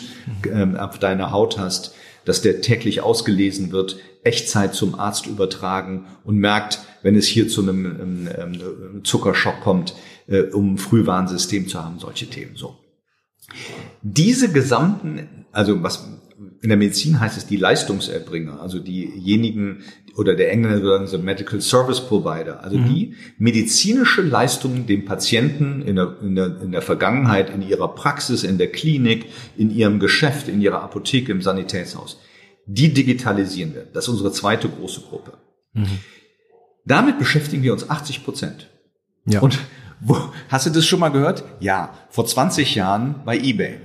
ähm, 0.52 0.76
auf 0.76 1.00
deiner 1.00 1.32
Haut 1.32 1.58
hast, 1.58 1.96
dass 2.26 2.42
der 2.42 2.62
täglich 2.62 3.02
ausgelesen 3.02 3.72
wird, 3.72 3.98
Echtzeit 4.24 4.74
zum 4.74 4.96
Arzt 4.96 5.26
übertragen 5.26 6.06
und 6.24 6.38
merkt, 6.38 6.80
wenn 7.02 7.16
es 7.16 7.28
hier 7.28 7.48
zu 7.50 7.62
einem 7.62 7.86
ähm, 7.86 8.30
ähm, 8.38 9.04
Zuckerschock 9.04 9.62
kommt, 9.62 9.96
äh, 10.28 10.42
um 10.42 10.78
Frühwarnsystem 10.78 11.68
zu 11.68 11.84
haben, 11.84 12.00
solche 12.00 12.28
Themen 12.28 12.56
so. 12.56 12.78
Diese 14.02 14.52
gesamten, 14.52 15.46
also 15.52 15.84
was 15.84 16.08
in 16.62 16.70
der 16.70 16.78
Medizin 16.78 17.20
heißt 17.20 17.38
es 17.38 17.46
die 17.46 17.58
Leistungserbringer, 17.58 18.62
also 18.62 18.80
diejenigen 18.80 19.84
oder 20.16 20.36
der 20.36 20.52
Engländer 20.52 21.06
sagen 21.08 21.24
Medical 21.24 21.60
Service 21.62 22.00
Provider, 22.00 22.64
also 22.64 22.78
mhm. 22.78 22.86
die 22.86 23.16
medizinische 23.38 24.22
Leistungen 24.22 24.86
dem 24.88 25.06
Patienten 25.06 25.82
in 25.82 25.96
der, 25.96 26.18
in, 26.22 26.36
der, 26.36 26.62
in 26.62 26.72
der 26.72 26.82
Vergangenheit, 26.82 27.50
in 27.50 27.62
ihrer 27.62 27.90
Praxis, 27.90 28.44
in 28.44 28.58
der 28.58 28.72
Klinik, 28.72 29.26
in 29.58 29.72
ihrem 29.72 30.00
Geschäft, 30.00 30.48
in 30.48 30.62
ihrer 30.62 30.82
Apotheke, 30.84 31.32
im 31.32 31.42
Sanitätshaus, 31.42 32.20
die 32.66 32.94
digitalisieren 32.94 33.74
wir. 33.74 33.86
Das 33.92 34.06
ist 34.06 34.10
unsere 34.10 34.32
zweite 34.32 34.70
große 34.70 35.02
Gruppe. 35.02 35.34
Mhm. 35.74 36.00
Damit 36.86 37.20
beschäftigen 37.20 37.64
wir 37.64 37.74
uns 37.74 37.90
80 37.90 38.24
Prozent. 38.24 38.70
Ja. 39.26 39.42
Und 39.42 39.60
wo, 40.00 40.18
hast 40.50 40.66
du 40.66 40.70
das 40.70 40.86
schon 40.86 41.00
mal 41.00 41.10
gehört? 41.10 41.44
Ja, 41.60 41.94
vor 42.10 42.26
20 42.26 42.76
Jahren 42.76 43.16
bei 43.26 43.38
eBay. 43.38 43.80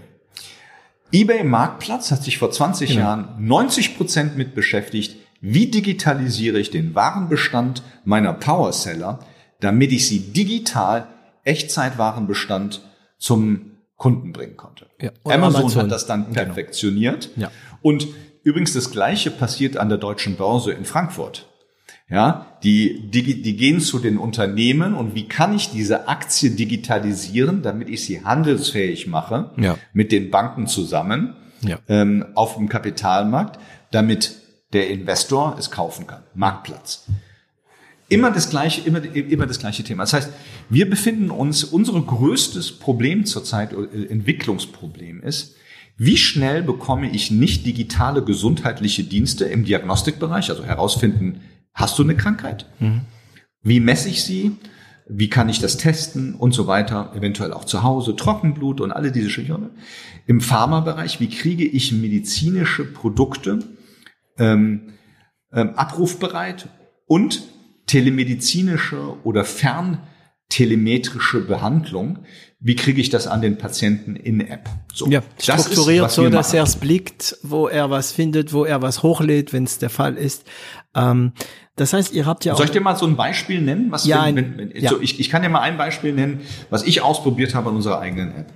eBay 1.13 1.45
Marktplatz 1.45 2.11
hat 2.11 2.23
sich 2.23 2.39
vor 2.39 2.51
20 2.51 2.91
genau. 2.91 3.01
Jahren 3.01 3.35
90 3.39 3.97
Prozent 3.97 4.37
mit 4.37 4.55
beschäftigt, 4.55 5.17
wie 5.41 5.71
digitalisiere 5.71 6.59
ich 6.59 6.71
den 6.71 6.95
Warenbestand 6.95 7.83
meiner 8.05 8.33
Powerseller, 8.33 9.21
damit 9.61 9.93
ich 9.93 10.07
sie 10.09 10.21
digital 10.33 11.07
Echtzeitwarenbestand 11.45 12.83
zum 13.19 13.73
Kunden 13.97 14.33
bringen 14.33 14.57
konnte. 14.57 14.87
Ja, 15.01 15.11
Amazon, 15.25 15.63
Amazon, 15.63 15.83
hat 15.83 15.91
das 15.91 16.07
dann 16.07 16.27
genau. 16.27 16.35
perfektioniert. 16.35 17.31
Genau. 17.35 17.47
Ja. 17.47 17.53
Und 17.83 18.07
übrigens 18.43 18.73
das 18.73 18.91
Gleiche 18.91 19.31
passiert 19.31 19.77
an 19.77 19.89
der 19.89 19.99
deutschen 19.99 20.37
Börse 20.37 20.73
in 20.73 20.85
Frankfurt. 20.85 21.48
Ja, 22.11 22.47
die, 22.63 23.11
die, 23.11 23.43
die 23.43 23.57
gehen 23.57 23.81
zu 23.81 23.99
den 23.99 24.17
Unternehmen 24.17 24.95
und 24.95 25.15
wie 25.15 25.29
kann 25.29 25.55
ich 25.55 25.71
diese 25.71 26.09
Aktie 26.09 26.51
digitalisieren, 26.51 27.61
damit 27.61 27.91
ich 27.91 28.05
sie 28.05 28.25
handelsfähig 28.25 29.07
mache 29.07 29.51
ja. 29.59 29.77
mit 29.93 30.11
den 30.11 30.31
Banken 30.31 30.67
zusammen 30.67 31.37
ja. 31.61 31.79
ähm, 31.87 32.25
auf 32.35 32.57
dem 32.57 32.71
Kapitalmarkt, 32.71 33.61
damit 33.91 34.37
der 34.73 34.89
Investor 34.89 35.57
es 35.59 35.71
kaufen 35.71 36.07
kann. 36.07 36.23
Marktplatz. 36.35 37.07
Immer 38.09 38.31
das 38.31 38.49
gleiche, 38.49 38.81
immer, 38.87 39.05
immer 39.05 39.47
das 39.47 39.59
gleiche 39.59 39.85
Thema. 39.85 40.03
Das 40.03 40.15
heißt, 40.15 40.31
wir 40.71 40.89
befinden 40.89 41.31
uns, 41.31 41.63
unser 41.63 42.01
größtes 42.01 42.73
Problem 42.79 43.27
zurzeit, 43.27 43.75
äh, 43.75 44.07
Entwicklungsproblem 44.07 45.23
ist, 45.23 45.57
wie 45.99 46.17
schnell 46.17 46.63
bekomme 46.63 47.11
ich 47.11 47.31
nicht 47.31 47.67
digitale 47.67 48.23
gesundheitliche 48.23 49.05
Dienste 49.05 49.45
im 49.45 49.65
Diagnostikbereich, 49.65 50.49
also 50.49 50.65
herausfinden, 50.65 51.41
hast 51.79 51.99
du 51.99 52.03
eine 52.03 52.17
Krankheit? 52.17 52.67
Mhm. 52.81 53.03
Wie 53.63 53.81
messe 53.81 54.09
ich 54.09 54.25
sie? 54.25 54.57
Wie 55.09 55.31
kann 55.31 55.49
ich 55.49 55.59
das 55.59 55.79
testen 55.79 56.35
und 56.35 56.53
so 56.53 56.67
weiter? 56.67 57.13
Eventuell 57.15 57.53
auch 57.55 57.65
zu 57.65 57.83
Hause, 57.83 58.15
Trockenblut 58.15 58.83
und 58.83 58.93
alle 58.93 59.11
diese 59.11 59.31
Schichten. 59.31 59.71
Im 60.27 60.43
Pharmabereich, 60.43 61.19
wie 61.21 61.31
kriege 61.31 61.65
ich 61.65 61.93
medizinische 61.93 62.85
Produkte 62.85 63.61
ähm, 64.37 64.93
ähm, 65.53 65.71
abrufbereit 65.77 66.69
und 67.07 67.43
telemedizinische 67.87 69.17
oder 69.25 69.45
ferntelemetrische 69.45 71.41
Behandlung, 71.41 72.19
wie 72.61 72.75
kriege 72.75 73.01
ich 73.01 73.09
das 73.09 73.29
an 73.29 73.41
den 73.41 73.57
Patienten 73.57 74.17
in 74.17 74.41
App? 74.41 74.69
So, 74.93 75.07
ja, 75.09 75.23
strukturiert 75.39 76.07
ist, 76.07 76.15
so, 76.15 76.29
dass 76.29 76.53
er 76.53 76.65
es 76.65 76.77
blickt, 76.77 77.37
wo 77.43 77.69
er 77.69 77.91
was 77.91 78.11
findet, 78.11 78.53
wo 78.53 78.65
er 78.65 78.83
was 78.83 79.03
hochlädt, 79.03 79.53
wenn 79.53 79.65
es 79.65 79.79
der 79.79 79.91
Fall 79.91 80.17
ist. 80.17 80.45
Ähm, 80.95 81.33
das 81.77 81.93
heißt, 81.93 82.13
ihr 82.13 82.27
habt 82.27 82.45
ja 82.45 82.53
auch. 82.55 82.57
Soll 82.57 82.67
ich 82.67 82.73
dir 82.73 82.81
mal 82.81 82.97
so 82.97 83.07
ein 83.07 83.15
Beispiel 83.15 83.61
nennen? 83.61 83.93
Was 83.93 84.05
ja, 84.05 84.27
wenn, 84.27 84.35
wenn, 84.35 84.59
wenn, 84.59 84.71
ja. 84.73 84.91
So, 84.91 85.01
ich, 85.01 85.21
ich 85.21 85.31
kann 85.31 85.43
dir 85.43 85.49
mal 85.49 85.61
ein 85.61 85.79
Beispiel 85.79 86.13
nennen, 86.13 86.41
was 86.71 86.83
ich 86.83 87.01
ausprobiert 87.01 87.55
habe 87.55 87.71
an 87.71 87.77
unserer 87.77 88.01
eigenen 88.01 88.35
App. 88.35 88.53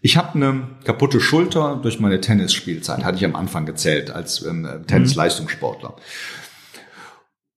Ich 0.00 0.16
habe 0.16 0.34
eine 0.34 0.68
kaputte 0.84 1.20
Schulter 1.20 1.78
durch 1.80 2.00
meine 2.00 2.20
Tennisspielzeit, 2.20 3.04
hatte 3.04 3.18
ich 3.18 3.24
am 3.26 3.36
Anfang 3.36 3.66
gezählt 3.66 4.10
als 4.10 4.42
ähm, 4.44 4.66
Tennisleistungssportler. 4.86 5.94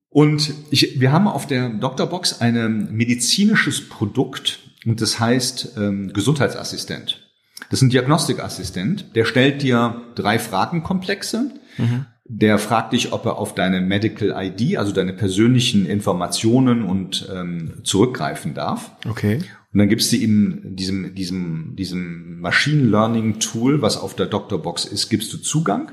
Und 0.09 0.53
ich, 0.71 0.99
wir 0.99 1.13
haben 1.13 1.27
auf 1.27 1.47
der 1.47 1.69
Doktorbox 1.69 2.41
ein 2.41 2.89
medizinisches 2.91 3.87
Produkt 3.87 4.59
und 4.85 5.01
das 5.01 5.19
heißt 5.19 5.73
ähm, 5.77 6.13
Gesundheitsassistent. 6.13 7.21
Das 7.69 7.79
ist 7.79 7.83
ein 7.83 7.89
Diagnostikassistent, 7.89 9.15
der 9.15 9.25
stellt 9.25 9.61
dir 9.61 10.03
drei 10.15 10.39
Fragenkomplexe. 10.39 11.51
Mhm. 11.77 12.05
Der 12.27 12.57
fragt 12.57 12.93
dich, 12.93 13.13
ob 13.13 13.25
er 13.25 13.37
auf 13.37 13.53
deine 13.53 13.81
Medical 13.81 14.33
ID, 14.35 14.77
also 14.77 14.91
deine 14.91 15.13
persönlichen 15.13 15.85
Informationen 15.85 16.83
und 16.83 17.29
ähm, 17.31 17.81
zurückgreifen 17.83 18.55
darf. 18.55 18.91
Okay. 19.07 19.41
Und 19.71 19.79
dann 19.79 19.89
gibst 19.89 20.11
du 20.11 20.15
ihm 20.15 20.75
diesem, 20.75 21.13
diesem, 21.13 21.75
diesem 21.75 22.39
Machine 22.39 22.83
Learning 22.83 23.39
Tool, 23.39 23.81
was 23.81 23.97
auf 23.97 24.15
der 24.15 24.25
Doktorbox 24.25 24.85
ist, 24.85 25.09
gibst 25.09 25.33
du 25.33 25.37
Zugang. 25.37 25.91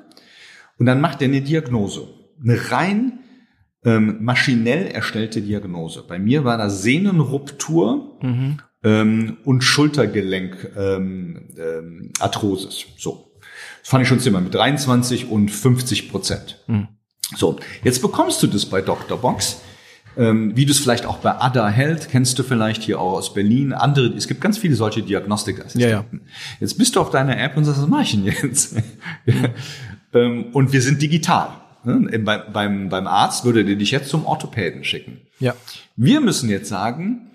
Und 0.79 0.87
dann 0.87 1.01
macht 1.01 1.21
er 1.21 1.29
eine 1.29 1.43
Diagnose. 1.43 2.09
Eine 2.43 2.71
rein 2.71 3.19
ähm, 3.85 4.19
maschinell 4.21 4.87
erstellte 4.87 5.43
Diagnose. 5.43 6.05
Bei 6.07 6.19
mir 6.19 6.45
war 6.45 6.57
das 6.57 6.83
Sehnenruptur 6.83 8.19
mhm. 8.23 8.59
Ähm, 8.85 9.39
und 9.45 9.63
Schultergelenk 9.63 10.73
ähm, 10.77 11.49
ähm, 11.59 12.13
Arthrosis. 12.19 12.85
So. 12.99 13.33
Das 13.81 13.89
fand 13.91 14.03
ich 14.03 14.09
schon 14.09 14.21
ziemlich 14.21 14.43
mit 14.43 14.55
23 14.55 15.29
und 15.29 15.51
50 15.51 16.11
Prozent. 16.11 16.63
Mhm. 16.67 16.89
So, 17.37 17.59
jetzt 17.83 18.03
bekommst 18.03 18.43
du 18.43 18.47
das 18.47 18.67
bei 18.67 18.81
Dr. 18.83 19.19
Box. 19.19 19.61
Ähm, 20.17 20.55
wie 20.55 20.67
du 20.67 20.73
es 20.73 20.79
vielleicht 20.79 21.07
auch 21.07 21.19
bei 21.19 21.41
Ada 21.41 21.69
Health 21.69 22.11
kennst 22.11 22.39
du 22.39 22.43
vielleicht 22.43 22.83
hier 22.83 23.01
auch 23.01 23.13
aus 23.15 23.33
Berlin. 23.33 23.73
Andere, 23.73 24.09
es 24.09 24.29
gibt 24.29 24.43
ganz 24.43 24.59
viele 24.59 24.75
solche 24.75 25.03
Diagnostikassistenten. 25.03 25.91
Ja, 25.91 26.05
ja. 26.13 26.21
Jetzt 26.61 26.77
bist 26.77 26.97
du 26.97 27.01
auf 27.01 27.11
deiner 27.11 27.39
App 27.41 27.57
und 27.57 27.65
sagst, 27.65 27.81
was 27.81 27.89
mache 27.89 28.03
ich 28.03 28.11
denn 28.11 28.25
jetzt? 28.25 28.77
Mhm. 28.77 28.83
ähm, 30.13 30.47
und 30.53 30.73
wir 30.73 30.83
sind 30.83 31.01
digital. 31.01 31.49
Ne? 31.85 32.19
Beim, 32.19 32.43
beim, 32.53 32.89
beim 32.91 33.07
Arzt 33.07 33.45
würde 33.45 33.65
der 33.65 33.77
dich 33.77 33.91
jetzt 33.91 34.11
zum 34.11 34.27
Orthopäden 34.27 34.85
schicken. 34.85 35.23
Ja. 35.41 35.55
Wir 35.97 36.21
müssen 36.21 36.51
jetzt 36.51 36.69
sagen, 36.69 37.31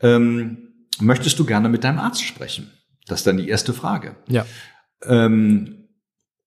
ähm, 0.00 0.63
möchtest 1.00 1.38
du 1.38 1.44
gerne 1.44 1.68
mit 1.68 1.84
deinem 1.84 1.98
Arzt 1.98 2.22
sprechen? 2.22 2.70
Das 3.06 3.20
ist 3.20 3.26
dann 3.26 3.36
die 3.36 3.48
erste 3.48 3.72
Frage. 3.72 4.16
Ja. 4.28 4.46
Ähm, 5.04 5.84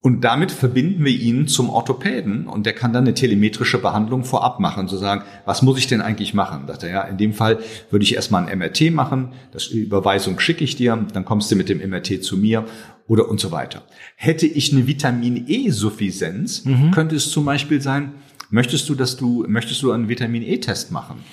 und 0.07 0.21
damit 0.21 0.51
verbinden 0.51 1.03
wir 1.03 1.11
ihn 1.11 1.47
zum 1.47 1.69
Orthopäden 1.69 2.47
und 2.47 2.65
der 2.65 2.73
kann 2.73 2.93
dann 2.93 3.03
eine 3.03 3.13
telemetrische 3.13 3.79
Behandlung 3.79 4.23
vorab 4.23 4.59
machen, 4.59 4.87
zu 4.87 4.95
sagen, 4.95 5.23
was 5.43 5.63
muss 5.63 5.79
ich 5.79 5.87
denn 5.87 6.01
eigentlich 6.01 6.33
machen? 6.33 6.67
Sagt 6.67 6.83
er, 6.83 6.89
ja, 6.89 7.01
in 7.01 7.17
dem 7.17 7.33
Fall 7.33 7.59
würde 7.89 8.03
ich 8.03 8.15
erstmal 8.15 8.47
ein 8.47 8.57
MRT 8.57 8.91
machen, 8.91 9.33
das 9.51 9.67
Überweisung 9.67 10.39
schicke 10.39 10.63
ich 10.63 10.75
dir, 10.75 11.05
dann 11.13 11.25
kommst 11.25 11.51
du 11.51 11.55
mit 11.55 11.67
dem 11.67 11.79
MRT 11.79 12.23
zu 12.23 12.37
mir 12.37 12.65
oder 13.07 13.27
und 13.27 13.39
so 13.39 13.51
weiter. 13.51 13.83
Hätte 14.15 14.45
ich 14.45 14.71
eine 14.71 14.87
Vitamin 14.87 15.45
E-Suffizienz, 15.47 16.63
mhm. 16.63 16.91
könnte 16.91 17.15
es 17.15 17.31
zum 17.31 17.43
Beispiel 17.43 17.81
sein, 17.81 18.13
möchtest 18.49 18.87
du, 18.87 18.95
dass 18.95 19.17
du, 19.17 19.45
möchtest 19.47 19.81
du 19.81 19.91
einen 19.91 20.09
Vitamin 20.09 20.43
E-Test 20.43 20.91
machen? 20.91 21.23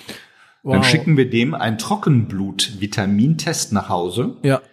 Wow. 0.65 0.73
Dann 0.73 0.83
schicken 0.83 1.15
wir 1.15 1.29
dem 1.29 1.53
einen 1.53 1.77
Trockenblut-Vitamintest 1.77 3.71
nach 3.71 3.87
Hause. 3.87 4.37
Ja. 4.41 4.63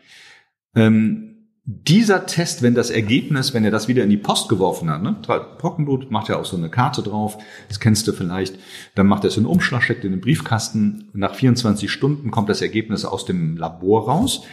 Ähm, 0.75 1.51
dieser 1.65 2.25
Test, 2.25 2.63
wenn 2.63 2.75
das 2.75 2.89
Ergebnis, 2.89 3.53
wenn 3.53 3.63
er 3.63 3.71
das 3.71 3.89
wieder 3.89 4.03
in 4.03 4.09
die 4.09 4.17
Post 4.17 4.49
geworfen 4.49 4.89
hat, 4.89 5.03
ne? 5.03 5.21
Trockenblut 5.23 6.11
macht 6.11 6.31
ja 6.31 6.39
auch 6.39 6.47
so 6.47 6.57
eine 6.57 6.71
Karte 6.71 7.03
drauf, 7.03 7.37
das 7.69 7.79
kennst 7.79 8.09
du 8.09 8.13
vielleicht, 8.13 8.59
dann 8.95 9.07
macht 9.07 9.25
er 9.25 9.29
es 9.29 9.37
in 9.37 9.43
den 9.43 9.51
Umschlag, 9.51 9.83
steckt 9.83 10.03
in 10.05 10.13
den 10.13 10.23
Briefkasten, 10.23 11.11
nach 11.13 11.35
24 11.35 11.93
Stunden 11.93 12.31
kommt 12.31 12.49
das 12.49 12.63
Ergebnis 12.63 13.05
aus 13.05 13.27
dem 13.27 13.59
Labor 13.59 14.09
raus 14.09 14.45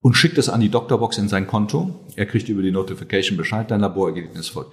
und 0.00 0.14
schickt 0.14 0.38
es 0.38 0.48
an 0.48 0.62
die 0.62 0.70
Doktorbox 0.70 1.18
in 1.18 1.28
sein 1.28 1.46
Konto. 1.46 2.06
Er 2.16 2.24
kriegt 2.24 2.48
über 2.48 2.62
die 2.62 2.72
Notification 2.72 3.36
Bescheid, 3.36 3.70
dein 3.70 3.80
Laborergebnis 3.80 4.48
folgt. 4.48 4.70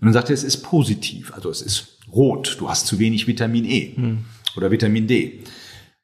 Und 0.00 0.06
dann 0.06 0.14
sagt 0.14 0.30
er, 0.30 0.34
es 0.34 0.42
ist 0.42 0.62
positiv, 0.62 1.34
also 1.34 1.50
es 1.50 1.60
ist 1.60 1.98
rot, 2.10 2.56
du 2.58 2.70
hast 2.70 2.86
zu 2.86 2.98
wenig 2.98 3.26
Vitamin 3.26 3.66
E 3.66 3.92
hm. 3.94 4.24
Oder 4.56 4.70
Vitamin 4.70 5.06
D. 5.06 5.40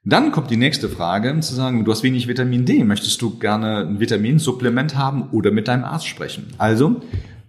Dann 0.05 0.31
kommt 0.31 0.51
die 0.51 0.57
nächste 0.57 0.89
Frage, 0.89 1.39
zu 1.41 1.55
sagen, 1.55 1.85
du 1.85 1.91
hast 1.91 2.05
wenig 2.05 2.29
Vitamin 2.29 2.65
D, 2.65 2.85
möchtest 2.85 3.21
du 3.21 3.39
gerne 3.39 3.79
ein 3.79 3.99
Vitaminsupplement 3.99 4.97
haben 4.97 5.31
oder 5.31 5.51
mit 5.51 5.67
deinem 5.67 5.83
Arzt 5.83 6.07
sprechen? 6.07 6.47
Also 6.59 7.03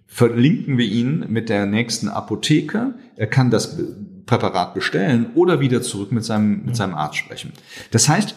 verlinken 0.07 0.77
wir 0.79 0.85
ihn 0.85 1.25
mit 1.29 1.49
der 1.49 1.67
nächsten 1.67 2.09
Apotheke. 2.09 2.95
Er 3.15 3.27
kann 3.27 3.51
das 3.51 3.77
Präparat 4.25 4.73
bestellen 4.73 5.27
oder 5.35 5.59
wieder 5.59 5.83
zurück 5.83 6.11
mit 6.11 6.25
seinem, 6.25 6.65
mit 6.65 6.75
seinem 6.75 6.95
Arzt 6.95 7.17
sprechen. 7.17 7.53
Das 7.91 8.09
heißt, 8.09 8.33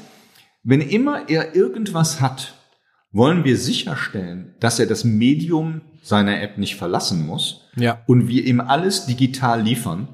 wenn 0.62 0.82
immer 0.82 1.30
er 1.30 1.56
irgendwas 1.56 2.20
hat, 2.20 2.54
wollen 3.12 3.44
wir 3.44 3.56
sicherstellen, 3.56 4.54
dass 4.60 4.78
er 4.78 4.86
das 4.86 5.04
Medium 5.04 5.80
seiner 6.02 6.42
App 6.42 6.58
nicht 6.58 6.76
verlassen 6.76 7.26
muss 7.26 7.62
ja. 7.76 8.02
und 8.06 8.28
wir 8.28 8.44
ihm 8.44 8.60
alles 8.60 9.06
digital 9.06 9.62
liefern 9.62 10.08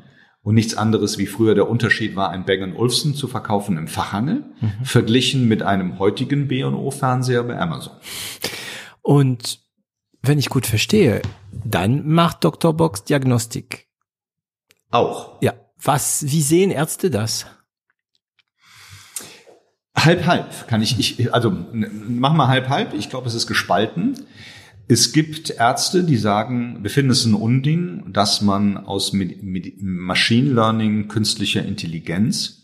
und 0.46 0.54
nichts 0.54 0.76
anderes 0.76 1.18
wie 1.18 1.26
früher 1.26 1.56
der 1.56 1.68
Unterschied 1.68 2.14
war, 2.14 2.30
ein 2.30 2.44
Bang 2.44 2.76
Olufsen 2.76 3.16
zu 3.16 3.26
verkaufen 3.26 3.76
im 3.76 3.88
Fachhandel, 3.88 4.44
mhm. 4.60 4.84
verglichen 4.84 5.48
mit 5.48 5.64
einem 5.64 5.98
heutigen 5.98 6.46
B&O-Fernseher 6.46 7.42
bei 7.42 7.58
Amazon. 7.58 7.94
Und 9.02 9.58
wenn 10.22 10.38
ich 10.38 10.48
gut 10.48 10.64
verstehe, 10.64 11.20
dann 11.50 12.08
macht 12.08 12.44
Dr. 12.44 12.74
Box 12.74 13.02
Diagnostik. 13.02 13.88
Auch. 14.92 15.42
Ja. 15.42 15.54
Was, 15.82 16.24
wie 16.30 16.42
sehen 16.42 16.70
Ärzte 16.70 17.10
das? 17.10 17.46
Halb, 19.96 20.26
halb 20.26 20.68
kann 20.68 20.80
ich, 20.80 21.00
ich 21.00 21.34
also 21.34 21.52
mach 21.72 22.34
mal 22.34 22.46
halb, 22.46 22.68
halb. 22.68 22.94
Ich 22.94 23.10
glaube, 23.10 23.26
es 23.26 23.34
ist 23.34 23.48
gespalten. 23.48 24.14
Es 24.88 25.12
gibt 25.12 25.50
Ärzte, 25.50 26.04
die 26.04 26.16
sagen, 26.16 26.78
wir 26.82 26.90
finden 26.90 27.10
es 27.10 27.24
ein 27.24 27.34
Unding, 27.34 28.12
dass 28.12 28.40
man 28.40 28.76
aus 28.76 29.12
Machine 29.12 30.52
Learning, 30.52 31.08
künstlicher 31.08 31.64
Intelligenz 31.64 32.62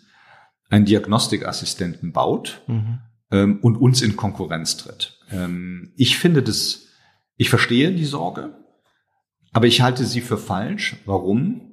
einen 0.71 0.85
Diagnostikassistenten 0.85 2.13
baut 2.13 2.63
mhm. 2.69 3.01
ähm, 3.31 3.59
und 3.61 3.77
uns 3.77 4.03
in 4.03 4.17
Konkurrenz 4.17 4.77
tritt. 4.77 5.19
Ähm, 5.31 5.93
ich 5.97 6.17
finde 6.17 6.43
das, 6.43 6.87
ich 7.37 7.51
verstehe 7.51 7.93
die 7.93 8.05
Sorge, 8.05 8.57
aber 9.53 9.67
ich 9.67 9.83
halte 9.83 10.05
sie 10.05 10.21
für 10.21 10.39
falsch. 10.39 10.97
Warum? 11.05 11.73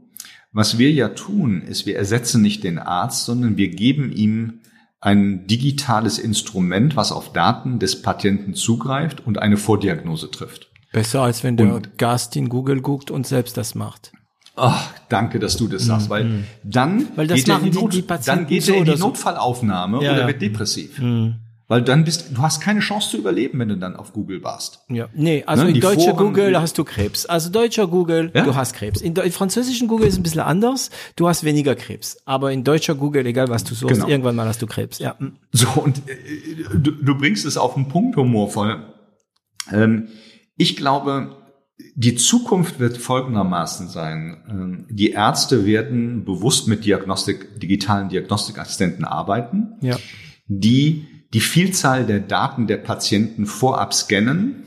Was 0.52 0.80
wir 0.80 0.92
ja 0.92 1.10
tun, 1.10 1.62
ist, 1.62 1.86
wir 1.86 1.96
ersetzen 1.96 2.42
nicht 2.42 2.64
den 2.64 2.80
Arzt, 2.80 3.26
sondern 3.26 3.56
wir 3.56 3.70
geben 3.70 4.12
ihm 4.12 4.62
ein 5.02 5.48
digitales 5.48 6.20
Instrument, 6.20 6.96
was 6.96 7.12
auf 7.12 7.32
Daten 7.32 7.80
des 7.80 8.02
Patienten 8.02 8.54
zugreift 8.54 9.26
und 9.26 9.40
eine 9.40 9.58
Vordiagnose 9.58 10.30
trifft. 10.30 10.70
Besser 10.92 11.22
als 11.22 11.44
wenn 11.44 11.56
der 11.56 11.76
und, 11.76 11.98
Gast 11.98 12.36
in 12.36 12.50
Google 12.50 12.82
guckt 12.82 13.12
und 13.12 13.26
selbst 13.26 13.58
das 13.58 13.76
macht. 13.76 14.12
Ach, 14.56 14.92
danke, 15.08 15.40
dass 15.40 15.56
du 15.56 15.68
das 15.68 15.86
sagst, 15.86 16.10
mm, 16.10 16.12
weil 16.12 16.24
mm. 16.26 16.44
dann 16.64 17.08
weil 17.16 17.28
geht 17.28 17.48
er 17.48 17.60
in 17.60 17.72
die, 17.72 17.72
Not, 17.72 17.94
die, 17.94 18.02
die 18.02 18.08
dann 18.26 18.46
geht 18.46 18.68
er 18.68 18.76
in 18.76 18.86
die 18.86 18.96
Notfallaufnahme 18.96 20.04
ja, 20.04 20.12
oder 20.12 20.22
ja. 20.22 20.28
wird 20.28 20.42
depressiv. 20.42 21.00
Mm. 21.00 21.36
Weil 21.70 21.84
dann 21.84 22.04
bist 22.04 22.32
du 22.36 22.42
hast 22.42 22.62
keine 22.62 22.80
Chance 22.82 23.12
zu 23.12 23.18
überleben, 23.18 23.60
wenn 23.60 23.70
du 23.70 23.78
dann 23.78 23.96
auf 23.96 24.12
Google 24.12 24.44
warst. 24.44 24.80
Ja, 24.90 25.08
nee, 25.14 25.44
also 25.46 25.64
Ne, 25.64 25.70
in 25.70 25.80
deutscher 25.80 26.14
Google 26.16 26.60
hast 26.60 26.78
du 26.80 26.84
Krebs. 26.84 27.28
Also 27.28 27.52
deutscher 27.52 27.88
Google, 27.88 28.32
Ja? 28.34 28.44
du 28.44 28.56
hast 28.56 28.74
Krebs. 28.74 29.02
In, 29.02 29.16
in 29.16 29.32
französischen 29.32 29.88
Google 29.88 30.08
ist 30.08 30.14
es 30.16 30.20
ein 30.20 30.24
bisschen 30.24 30.42
anders. 30.42 30.90
Du 31.16 31.28
hast 31.28 31.44
weniger 31.44 31.76
Krebs. 31.76 32.18
Aber 32.26 32.52
in 32.52 32.64
deutscher 32.64 32.96
Google, 32.96 33.24
egal 33.28 33.50
was 33.50 33.64
du 33.64 33.76
suchst, 33.76 33.94
Genau. 33.96 34.08
irgendwann 34.08 34.36
mal 34.36 34.48
hast 34.48 34.62
du 34.64 34.66
Krebs. 34.68 34.98
Ja. 34.98 35.16
mm. 35.20 35.38
So, 35.52 35.70
und 35.82 36.00
äh, 36.10 36.78
du, 36.78 36.90
du 36.92 37.16
bringst 37.16 37.46
es 37.46 37.56
auf 37.56 37.76
den 37.76 37.88
Punkt 37.88 38.18
humorvoll. 38.18 38.88
Ähm, 39.72 40.08
ich 40.58 40.76
glaube, 40.76 41.38
die 41.96 42.16
Zukunft 42.16 42.80
wird 42.80 42.98
folgendermaßen 42.98 43.90
sein. 43.90 44.38
Ähm, 44.50 44.88
die 44.90 45.12
Ärzte 45.12 45.68
werden 45.68 46.26
bewusst 46.26 46.68
mit 46.68 46.84
Diagnostik, 46.84 47.60
digitalen 47.60 48.10
Diagnostikassistenten 48.10 49.06
arbeiten, 49.06 49.76
Ja. 49.82 49.98
die 50.48 51.06
die 51.34 51.42
Vielzahl 51.42 52.06
der 52.06 52.20
Daten 52.20 52.68
der 52.68 52.78
Patienten 52.78 53.46
vorab 53.46 53.94
scannen, 53.94 54.64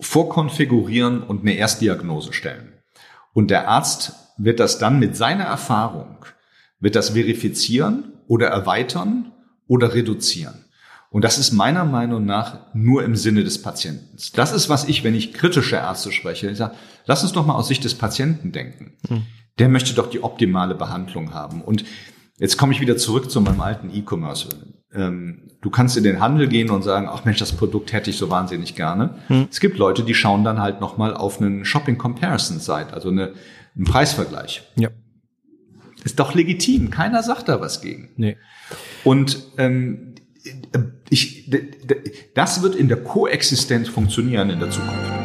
vorkonfigurieren 0.00 1.22
und 1.22 1.42
eine 1.42 1.54
Erstdiagnose 1.54 2.32
stellen. 2.32 2.72
Und 3.32 3.50
der 3.50 3.68
Arzt 3.68 4.14
wird 4.36 4.60
das 4.60 4.78
dann 4.78 4.98
mit 4.98 5.16
seiner 5.16 5.44
Erfahrung, 5.44 6.24
wird 6.80 6.96
das 6.96 7.10
verifizieren 7.10 8.12
oder 8.26 8.48
erweitern 8.48 9.32
oder 9.66 9.94
reduzieren. 9.94 10.64
Und 11.10 11.22
das 11.24 11.36
ist 11.36 11.52
meiner 11.52 11.84
Meinung 11.84 12.24
nach 12.24 12.74
nur 12.74 13.04
im 13.04 13.16
Sinne 13.16 13.44
des 13.44 13.60
Patienten. 13.60 14.16
Das 14.34 14.52
ist, 14.52 14.70
was 14.70 14.84
ich, 14.88 15.04
wenn 15.04 15.14
ich 15.14 15.34
kritische 15.34 15.76
Ärzte 15.76 16.10
spreche, 16.10 16.50
ich 16.50 16.56
sage, 16.56 16.74
lass 17.04 17.22
uns 17.22 17.32
doch 17.32 17.44
mal 17.44 17.54
aus 17.54 17.68
Sicht 17.68 17.84
des 17.84 17.94
Patienten 17.94 18.50
denken. 18.52 18.96
Der 19.58 19.68
möchte 19.68 19.92
doch 19.92 20.08
die 20.08 20.22
optimale 20.22 20.74
Behandlung 20.74 21.34
haben. 21.34 21.60
Und 21.60 21.84
jetzt 22.38 22.56
komme 22.56 22.72
ich 22.72 22.80
wieder 22.80 22.96
zurück 22.96 23.30
zu 23.30 23.42
meinem 23.42 23.60
alten 23.60 23.90
E-Commerce. 23.94 24.48
Ähm, 24.94 25.50
du 25.60 25.70
kannst 25.70 25.96
in 25.96 26.04
den 26.04 26.20
Handel 26.20 26.48
gehen 26.48 26.70
und 26.70 26.82
sagen, 26.82 27.08
ach 27.10 27.24
Mensch, 27.24 27.38
das 27.38 27.52
Produkt 27.52 27.92
hätte 27.92 28.10
ich 28.10 28.16
so 28.16 28.30
wahnsinnig 28.30 28.74
gerne. 28.74 29.14
Es 29.50 29.60
gibt 29.60 29.78
Leute, 29.78 30.02
die 30.02 30.14
schauen 30.14 30.44
dann 30.44 30.60
halt 30.60 30.80
nochmal 30.80 31.14
auf 31.14 31.40
einen 31.40 31.64
Shopping 31.64 31.98
Comparison 31.98 32.58
Site, 32.58 32.92
also 32.92 33.08
eine, 33.08 33.32
einen 33.74 33.84
Preisvergleich. 33.84 34.62
Ja. 34.76 34.90
Ist 36.04 36.18
doch 36.18 36.34
legitim. 36.34 36.90
Keiner 36.90 37.22
sagt 37.22 37.48
da 37.48 37.60
was 37.60 37.80
gegen. 37.80 38.10
Nee. 38.16 38.36
Und 39.04 39.42
ähm, 39.56 40.14
ich, 41.08 41.50
das 42.34 42.62
wird 42.62 42.74
in 42.74 42.88
der 42.88 43.02
Koexistenz 43.02 43.88
funktionieren 43.88 44.50
in 44.50 44.58
der 44.58 44.70
Zukunft. 44.70 45.21